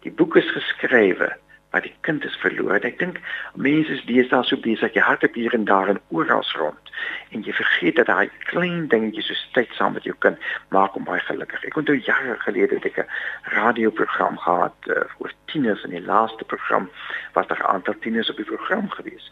die 0.01 0.12
boek 0.12 0.35
is 0.35 0.51
geskrywe, 0.51 1.35
maar 1.71 1.82
die 1.82 1.95
kind 2.01 2.23
is 2.25 2.36
verloor." 2.41 2.79
Ek 2.84 2.99
dink 2.99 3.19
mense 3.55 3.91
is 3.91 4.05
deesdae 4.05 4.43
so 4.43 4.58
besig 4.58 4.93
jy 4.93 5.01
hart 5.01 5.23
op 5.23 5.34
hier 5.34 5.53
en 5.53 5.65
daar 5.65 5.89
en 5.89 6.01
oral 6.10 6.43
rond 6.55 6.89
en 7.29 7.43
jy 7.45 7.53
vergeet 7.53 7.95
dat 7.95 8.10
daai 8.10 8.29
klein 8.49 8.88
dingetjies 8.91 9.29
so 9.32 9.53
tyd 9.58 9.71
saam 9.77 9.93
met 9.93 10.08
jou 10.08 10.15
kind 10.25 10.38
maak 10.75 10.95
hom 10.97 11.05
baie 11.08 11.21
gelukkig. 11.27 11.63
Ek 11.69 11.77
onthou 11.79 11.97
jare 11.97 12.36
gelede 12.43 12.79
het 12.79 12.86
ek 12.89 12.99
'n 13.03 13.10
radioprogram 13.55 14.38
gehad 14.38 14.75
uh, 14.88 15.03
oor 15.19 15.34
tieners 15.51 15.84
en 15.84 15.95
die 15.95 16.05
laaste 16.05 16.45
program 16.45 16.89
was 17.34 17.47
daar 17.47 17.62
'n 17.63 17.73
aantal 17.75 17.95
tieners 17.99 18.29
op 18.29 18.38
die 18.38 18.49
program 18.51 18.89
gewees. 18.89 19.32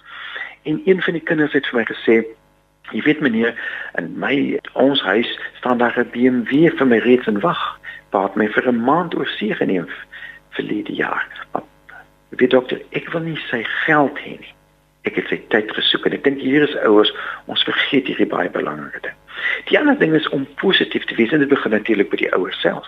En 0.63 0.81
een 0.85 1.01
van 1.01 1.13
die 1.13 1.23
kinders 1.23 1.53
het 1.53 1.67
vir 1.67 1.79
my 1.79 1.85
gesê, 1.85 2.25
"Jy 2.91 3.01
weet 3.01 3.19
meneer, 3.19 3.53
in 3.95 4.19
my 4.19 4.59
ons 4.73 5.01
huis 5.01 5.39
staan 5.53 5.77
daar 5.77 5.99
'n 5.99 6.11
BMW 6.11 6.69
vir 6.77 6.87
my 6.87 6.97
reeds 6.97 7.27
in 7.27 7.39
wag. 7.39 7.79
Wat 8.09 8.35
my 8.35 8.47
vir 8.47 8.67
'n 8.67 8.83
maand 8.83 9.15
oor 9.15 9.27
see 9.27 9.55
geneem 9.55 9.87
die 10.57 10.95
jaar." 10.95 11.27
Maar 11.51 11.63
weet 12.29 12.51
dokter, 12.51 12.81
ek 12.97 13.09
wil 13.13 13.23
nie 13.25 13.39
sy 13.49 13.63
geld 13.85 14.19
hê 14.19 14.37
nie. 14.39 14.53
Ek 15.07 15.15
het 15.15 15.29
sy 15.31 15.39
tyd 15.53 15.71
gesoek 15.71 16.05
en 16.05 16.17
ek 16.17 16.25
dink 16.25 16.41
hier 16.43 16.65
is 16.65 16.75
ouers, 16.83 17.13
ons 17.47 17.63
vergeet 17.63 18.09
hierdie 18.09 18.27
baie 18.27 18.51
belangrike 18.51 18.99
ding. 19.05 19.15
Die 19.69 19.79
ander 19.79 19.95
ding 19.99 20.15
is 20.17 20.27
om 20.35 20.47
positief 20.59 21.05
te 21.07 21.15
wees 21.15 21.31
en 21.31 21.39
dit 21.39 21.51
begin 21.51 21.71
natuurlik 21.71 22.09
by 22.11 22.19
die 22.25 22.33
ouers 22.35 22.59
self. 22.61 22.87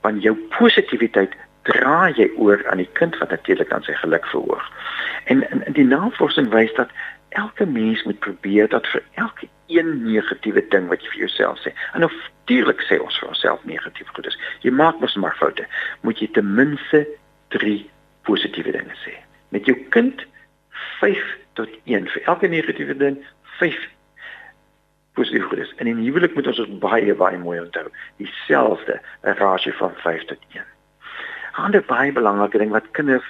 want 0.00 0.22
jou 0.22 0.34
positiwiteit 0.54 1.34
dra 1.68 2.08
jy 2.16 2.28
oor 2.38 2.62
aan 2.70 2.80
die 2.82 2.90
kind 2.98 3.16
wat 3.18 3.32
natuurlik 3.34 3.70
dan 3.70 3.82
sy 3.82 3.94
geluk 3.98 4.26
verhoog. 4.30 4.64
En 5.24 5.42
in, 5.50 5.64
in 5.66 5.76
die 5.76 5.86
navorsing 5.88 6.50
wys 6.54 6.72
dat 6.78 6.92
elke 7.36 7.66
mens 7.66 8.02
moet 8.06 8.18
probeer 8.24 8.70
dat 8.72 8.86
vir 8.92 9.02
elke 9.20 9.48
een 9.68 9.90
negatiewe 10.06 10.64
ding 10.72 10.88
wat 10.88 11.02
jy 11.04 11.12
vir 11.12 11.24
jouself 11.26 11.60
sê. 11.60 11.74
En 11.92 12.06
natuurlik 12.06 12.80
sê 12.88 13.00
ons 13.02 13.18
vir 13.20 13.28
onsself 13.28 13.64
negatief 13.68 14.08
goed 14.16 14.30
is. 14.30 14.38
Jy 14.64 14.72
maak 14.72 15.00
mos 15.02 15.16
maar 15.20 15.36
foute. 15.36 15.66
Moet 16.06 16.22
jy 16.22 16.30
ten 16.32 16.54
minste 16.56 17.04
3 17.52 17.82
positiewe 18.28 18.74
dinge 18.76 18.96
sê. 19.04 19.16
Met 19.54 19.66
jou 19.66 19.76
kind 19.94 20.24
5 21.00 21.24
tot 21.58 21.70
1 21.84 22.10
vir 22.14 22.30
elke 22.30 22.50
negatiewe 22.52 22.96
ding 22.96 23.20
5 23.58 23.76
positief 25.18 25.48
goed 25.50 25.64
is. 25.64 25.74
En 25.82 25.90
in 25.90 26.04
huwelik 26.04 26.34
moet 26.36 26.46
ons 26.46 26.62
ons 26.62 26.80
baie 26.82 27.14
baie 27.14 27.38
mooi 27.38 27.58
onthou. 27.60 27.88
Dieselfde 28.22 29.00
'n 29.24 29.38
rasio 29.42 29.72
van 29.82 29.94
5 30.04 30.28
tot 30.32 30.50
1 30.54 30.66
ander 31.58 31.82
baie 31.86 32.12
belangrike 32.14 32.60
ding 32.62 32.70
wat 32.74 32.90
kinders 32.96 33.26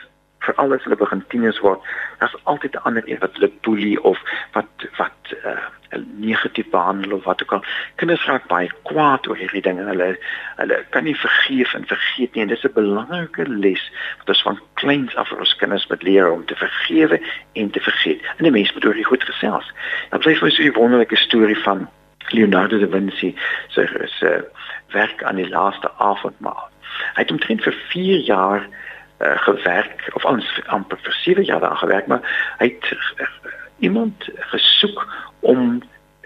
vir 0.48 0.61
alles 0.62 0.84
hulle 0.87 0.96
begin 1.00 1.24
tieners 1.32 1.61
word, 1.64 1.82
daar's 2.20 2.37
altyd 2.44 2.74
'n 2.74 2.87
ander 2.88 3.04
een 3.06 3.20
wat 3.24 3.34
hulle 3.37 3.52
boelie 3.66 3.98
of 4.02 4.18
wat 4.52 4.88
wat 4.96 5.34
uh, 5.44 5.58
negatief 6.16 6.68
behandel 6.70 7.12
of 7.16 7.24
wat 7.24 7.42
ook 7.42 7.52
al. 7.52 7.64
Kinders 7.94 8.24
raak 8.26 8.46
baie 8.46 8.70
kwaad 8.82 9.28
oor 9.28 9.37
hierdie 9.37 9.62
dinge. 9.62 9.84
Hulle 9.88 10.08
hulle 10.56 10.84
kan 10.90 11.04
nie 11.04 11.16
vergeef 11.16 11.74
en 11.74 11.87
vergeet 11.87 12.34
nie. 12.34 12.42
En 12.42 12.48
dis 12.48 12.64
'n 12.64 12.72
belangrike 12.74 13.48
les 13.48 13.90
wat 14.18 14.28
ons 14.28 14.42
van 14.42 14.61
kleins 14.74 15.16
af 15.16 15.28
vir 15.28 15.38
ons 15.38 15.56
kinders 15.56 15.87
moet 15.87 16.02
leer 16.02 16.30
om 16.30 16.44
te 16.44 16.56
vergewe 16.56 17.20
en 17.52 17.70
te 17.70 17.80
vergeet. 17.80 18.20
En 18.37 18.46
'n 18.46 18.52
mens 18.52 18.72
moet 18.72 18.84
oor 18.84 18.94
die 18.94 19.11
goed 19.12 19.24
gesels. 19.24 19.72
Dan 20.11 20.20
bly 20.20 20.34
vir 20.34 20.50
so 20.50 20.62
'n 20.62 20.72
wonderlike 20.72 21.16
storie 21.16 21.58
van 21.58 21.88
Leonardo 22.28 22.78
da 22.78 22.87
Vinci, 22.87 23.34
sy 23.68 23.87
so, 24.06 24.42
werk 24.92 25.22
aan 25.22 25.37
die 25.37 25.48
laaste 25.48 25.90
avondmaal. 25.98 26.68
Hy 27.14 27.22
het 27.22 27.30
omtrent 27.30 27.62
vir 27.62 27.74
4 27.88 28.18
jaar 28.18 28.68
uh, 29.18 29.38
gewerk 29.42 30.11
of 30.14 30.24
ons 30.24 30.61
amper 30.66 30.98
vir 31.02 31.12
7 31.12 31.44
jaar 31.44 31.61
daar 31.61 31.76
gewerk, 31.76 32.07
maar 32.07 32.54
hy 32.59 32.66
het 32.66 32.90
uh, 33.20 33.26
iemand 33.78 34.28
gesoek 34.52 35.07
om 35.40 35.83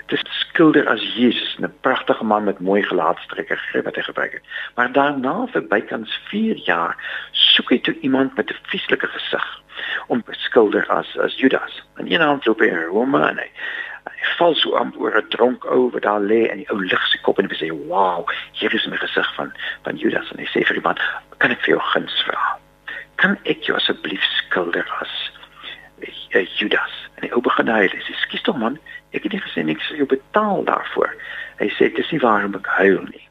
te 0.06 0.18
skilder 0.22 0.88
as 0.88 1.02
Jesus, 1.14 1.56
'n 1.58 1.72
pragtige 1.80 2.24
man 2.24 2.44
met 2.44 2.58
mooi 2.60 2.82
gelaatstrekke 2.82 3.82
wat 3.82 3.94
hy 3.94 4.02
gebruik 4.02 4.32
het. 4.32 4.42
Maar 4.74 4.92
daarna 4.92 5.46
vir 5.46 5.66
bykans 5.66 6.20
4 6.28 6.56
jaar 6.56 6.96
soek 7.30 7.70
hy 7.70 7.78
toe 7.80 7.96
iemand 8.00 8.36
met 8.36 8.50
'n 8.50 8.58
vieslike 8.62 9.06
gesig 9.06 9.60
om 10.06 10.22
te 10.22 10.32
skilder 10.32 10.86
as 10.88 11.18
as 11.18 11.38
Judas. 11.38 11.82
En 11.96 12.12
een 12.12 12.20
aand 12.20 12.46
loop 12.46 12.58
hy 12.58 12.66
in 12.66 12.84
Rome 12.84 13.28
en 13.28 13.38
hy 13.38 13.50
hy 14.04 14.34
val 14.36 14.54
so 14.54 14.74
amper 14.74 15.00
oor 15.00 15.16
'n 15.16 15.28
dronk 15.28 15.64
ou 15.64 15.90
wat 15.90 16.02
daar 16.02 16.20
lê 16.20 16.50
en 16.50 16.56
die 16.56 16.70
ou 16.70 16.80
lig 16.84 17.06
sy 17.08 17.18
kop 17.22 17.38
en 17.38 17.48
hy 17.48 17.56
sê 17.56 17.70
wow 17.88 18.26
hier 18.52 18.74
is 18.74 18.86
my 18.86 18.96
gesig 18.96 19.34
van 19.34 19.52
van 19.82 19.96
Judas 19.96 20.30
en 20.32 20.38
hy 20.38 20.48
sê 20.50 20.66
vir 20.66 20.76
iemand 20.76 20.98
kan 21.38 21.50
ek 21.50 21.60
vir 21.60 21.74
jou 21.74 21.80
guns 21.92 22.22
vra 22.26 22.58
kan 23.20 23.36
ek 23.44 23.66
jou 23.68 23.76
asseblief 23.76 24.24
skilder 24.38 24.86
as 25.00 25.12
uh, 26.02 26.46
Judas 26.58 26.94
en 27.16 27.26
die 27.26 27.34
ou 27.34 27.42
begin 27.44 27.70
hy 27.72 27.88
sê 27.92 28.16
skus 28.24 28.46
tog 28.46 28.60
man 28.60 28.78
ek 29.12 29.26
het 29.26 29.36
nie 29.36 29.44
gesê 29.44 29.66
niks 29.66 29.90
vir 29.90 30.04
jou 30.04 30.08
betaal 30.14 30.64
daarvoor 30.70 31.12
hy 31.60 31.68
sê 31.76 31.92
dis 31.96 32.14
nie 32.14 32.22
waarom 32.24 32.56
ek 32.58 32.72
huil 32.78 33.04
nie 33.10 33.26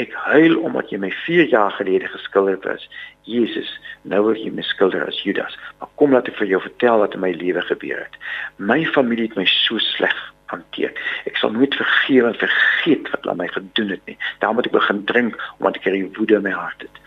Ek 0.00 0.14
huil 0.24 0.54
omdat 0.64 0.88
jy 0.88 0.96
my 1.02 1.10
4 1.26 1.50
jaar 1.52 1.74
gelede 1.76 2.08
geskilder 2.08 2.56
het. 2.64 2.84
Jesus, 3.28 3.68
nou 4.08 4.22
word 4.24 4.40
jy 4.40 4.48
beskilder 4.56 5.04
as 5.04 5.18
Judas. 5.20 5.52
Maar 5.80 5.90
kom 6.00 6.14
laat 6.16 6.30
ek 6.30 6.38
vir 6.38 6.48
jou 6.54 6.60
vertel 6.64 7.02
wat 7.04 7.16
in 7.16 7.20
my 7.20 7.34
lewe 7.36 7.60
gebeur 7.68 8.00
het. 8.00 8.16
My 8.56 8.80
familie 8.94 9.28
het 9.28 9.36
my 9.36 9.44
so 9.50 9.76
sleg 9.92 10.16
hanteer. 10.52 10.92
Ek 11.28 11.38
sal 11.40 11.54
nooit 11.54 11.74
vergewe 11.78 12.30
en 12.30 12.38
vergeet 12.40 13.10
wat 13.12 13.24
hulle 13.24 13.36
my 13.40 13.48
gedoen 13.54 13.94
het 13.96 14.04
nie. 14.10 14.16
Daarom 14.44 14.60
het 14.60 14.68
ek 14.70 14.76
begin 14.76 15.02
drink 15.10 15.38
omdat 15.58 15.80
ek 15.80 15.88
hierdie 15.88 16.10
woede 16.18 16.38
in 16.38 16.46
my 16.46 16.54
hart 16.56 16.84
het. 16.84 17.00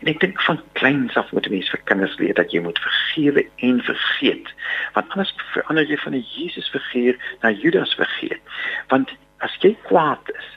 En 0.00 0.12
ek 0.12 0.20
dink 0.22 0.40
van 0.46 0.60
kleins 0.78 1.16
af 1.20 1.32
moet 1.36 1.48
mense 1.52 1.74
vir 1.74 1.84
kinders 1.90 2.16
leer 2.22 2.36
dat 2.38 2.54
jy 2.54 2.62
moet 2.64 2.80
vergewe 2.84 3.44
en 3.70 3.82
vergeet. 3.88 4.54
Want 4.96 5.12
anders 5.16 5.34
verander 5.56 5.88
jy 5.88 5.98
van 6.04 6.16
'n 6.16 6.24
Jesus 6.36 6.70
vergeet 6.76 7.20
na 7.42 7.50
Judas 7.50 7.94
vergeet. 7.94 8.40
Want 8.88 9.12
as 9.40 9.56
jy 9.60 9.76
kwaad 9.88 10.32
is, 10.36 10.48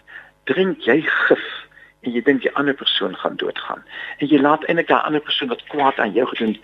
drink 0.50 0.84
jy 0.88 1.02
gif 1.02 1.46
en 2.04 2.12
jy 2.12 2.22
dink 2.22 2.44
die 2.44 2.52
ander 2.60 2.76
persoon 2.76 3.16
gaan 3.16 3.38
doodgaan 3.40 3.84
en 4.18 4.28
jy 4.28 4.40
laat 4.42 4.66
eintlik 4.68 4.90
daai 4.92 5.08
ander 5.08 5.24
persoon 5.24 5.52
wat 5.54 5.64
kwaad 5.72 6.00
aan 6.04 6.16
jou 6.18 6.26
gedoen 6.34 6.58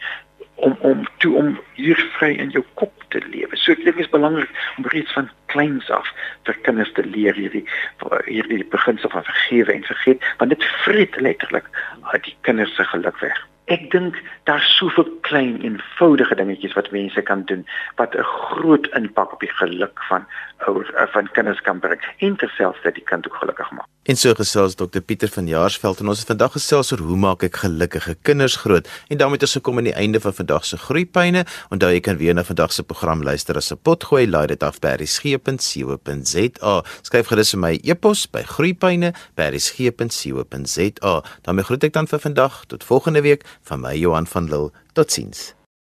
om 0.65 0.77
om 0.81 1.05
toe 1.23 1.35
om 1.35 1.59
hier 1.73 1.99
vry 2.17 2.31
in 2.37 2.49
jou 2.55 2.63
kop 2.73 2.93
te 3.09 3.21
lewe. 3.25 3.57
So 3.57 3.71
ek 3.71 3.83
dink 3.83 3.97
dit 3.97 4.05
is 4.05 4.13
belangrik 4.13 4.49
om 4.77 4.89
reeds 4.93 5.13
van 5.17 5.29
kleins 5.51 5.89
af 5.89 6.09
vir 6.47 6.59
kinders 6.67 6.91
te 6.93 7.05
leer 7.05 7.37
hierdie 7.37 7.65
hierdie 8.25 8.65
beginsel 8.75 9.09
van 9.09 9.23
vergewe 9.23 9.73
en 9.73 9.87
vergeet 9.93 10.25
want 10.41 10.55
dit 10.55 10.67
vreet 10.83 11.21
letterlik 11.21 11.69
uit 12.11 12.23
die 12.23 12.37
kinders 12.47 12.75
se 12.75 12.85
geluk 12.93 13.17
weg 13.25 13.39
ek 13.73 13.89
dink 13.93 14.17
daar's 14.49 14.69
soveel 14.77 15.07
klein 15.27 15.59
eenvoudige 15.61 16.35
dingetjies 16.35 16.73
wat 16.77 16.91
mense 16.95 17.21
kan 17.29 17.43
doen 17.51 17.65
wat 18.01 18.15
'n 18.15 18.23
groot 18.23 18.87
impak 18.99 19.33
op 19.33 19.39
die 19.45 19.55
geluk 19.61 20.03
van 20.09 20.25
ouers 20.67 20.89
van 21.13 21.31
kinders 21.37 21.61
kan 21.61 21.79
bring 21.79 22.01
en 22.17 22.35
terselfdertyd 22.35 22.95
die 22.95 23.09
kind 23.11 23.27
ook 23.27 23.35
gelukkig 23.35 23.71
maak. 23.71 23.87
En 24.03 24.15
so 24.15 24.33
gesels 24.33 24.75
Dr 24.79 24.99
Pieter 25.03 25.29
van 25.29 25.47
Jaarsveld 25.47 25.99
en 25.99 26.07
ons 26.07 26.19
het 26.19 26.27
vandag 26.31 26.51
gesels 26.55 26.91
oor 26.93 26.99
hoe 27.03 27.17
maak 27.19 27.43
ek 27.43 27.55
gelukkige 27.61 28.15
kinders 28.23 28.55
groot 28.63 28.87
en 29.11 29.17
daarmee 29.19 29.35
het 29.35 29.43
ons 29.49 29.57
gekom 29.59 29.77
aan 29.77 29.89
die 29.89 29.93
einde 29.93 30.19
van 30.23 30.33
vandag 30.33 30.65
se 30.65 30.77
groeipyne. 30.79 31.45
Onthou 31.69 31.91
jy 31.91 31.99
kan 32.05 32.17
weer 32.17 32.33
na 32.33 32.43
vandag 32.47 32.73
se 32.73 32.83
program 32.83 33.23
luister 33.27 33.55
as 33.59 33.71
'n 33.71 33.77
potgooi 33.83 34.27
laai 34.27 34.47
dit 34.47 34.63
af 34.63 34.79
by 34.79 34.87
resgep.co.za. 35.03 36.83
Skryf 37.01 37.27
gerus 37.27 37.51
vir 37.51 37.59
my 37.59 37.79
e-pos 37.83 38.31
by 38.31 38.43
groeipyne@resgep.co.za. 38.43 41.23
daarmee 41.43 41.63
groet 41.63 41.83
ek 41.83 41.93
dan 41.93 42.07
vir 42.07 42.19
vandag 42.19 42.63
tot 42.67 42.83
volgende 42.83 43.21
week 43.21 43.43
van 43.63 43.79
my 43.81 43.95
Johan 43.95 44.27
van 44.27 44.49
Lille. 44.49 44.71
Totsiens. 44.93 45.58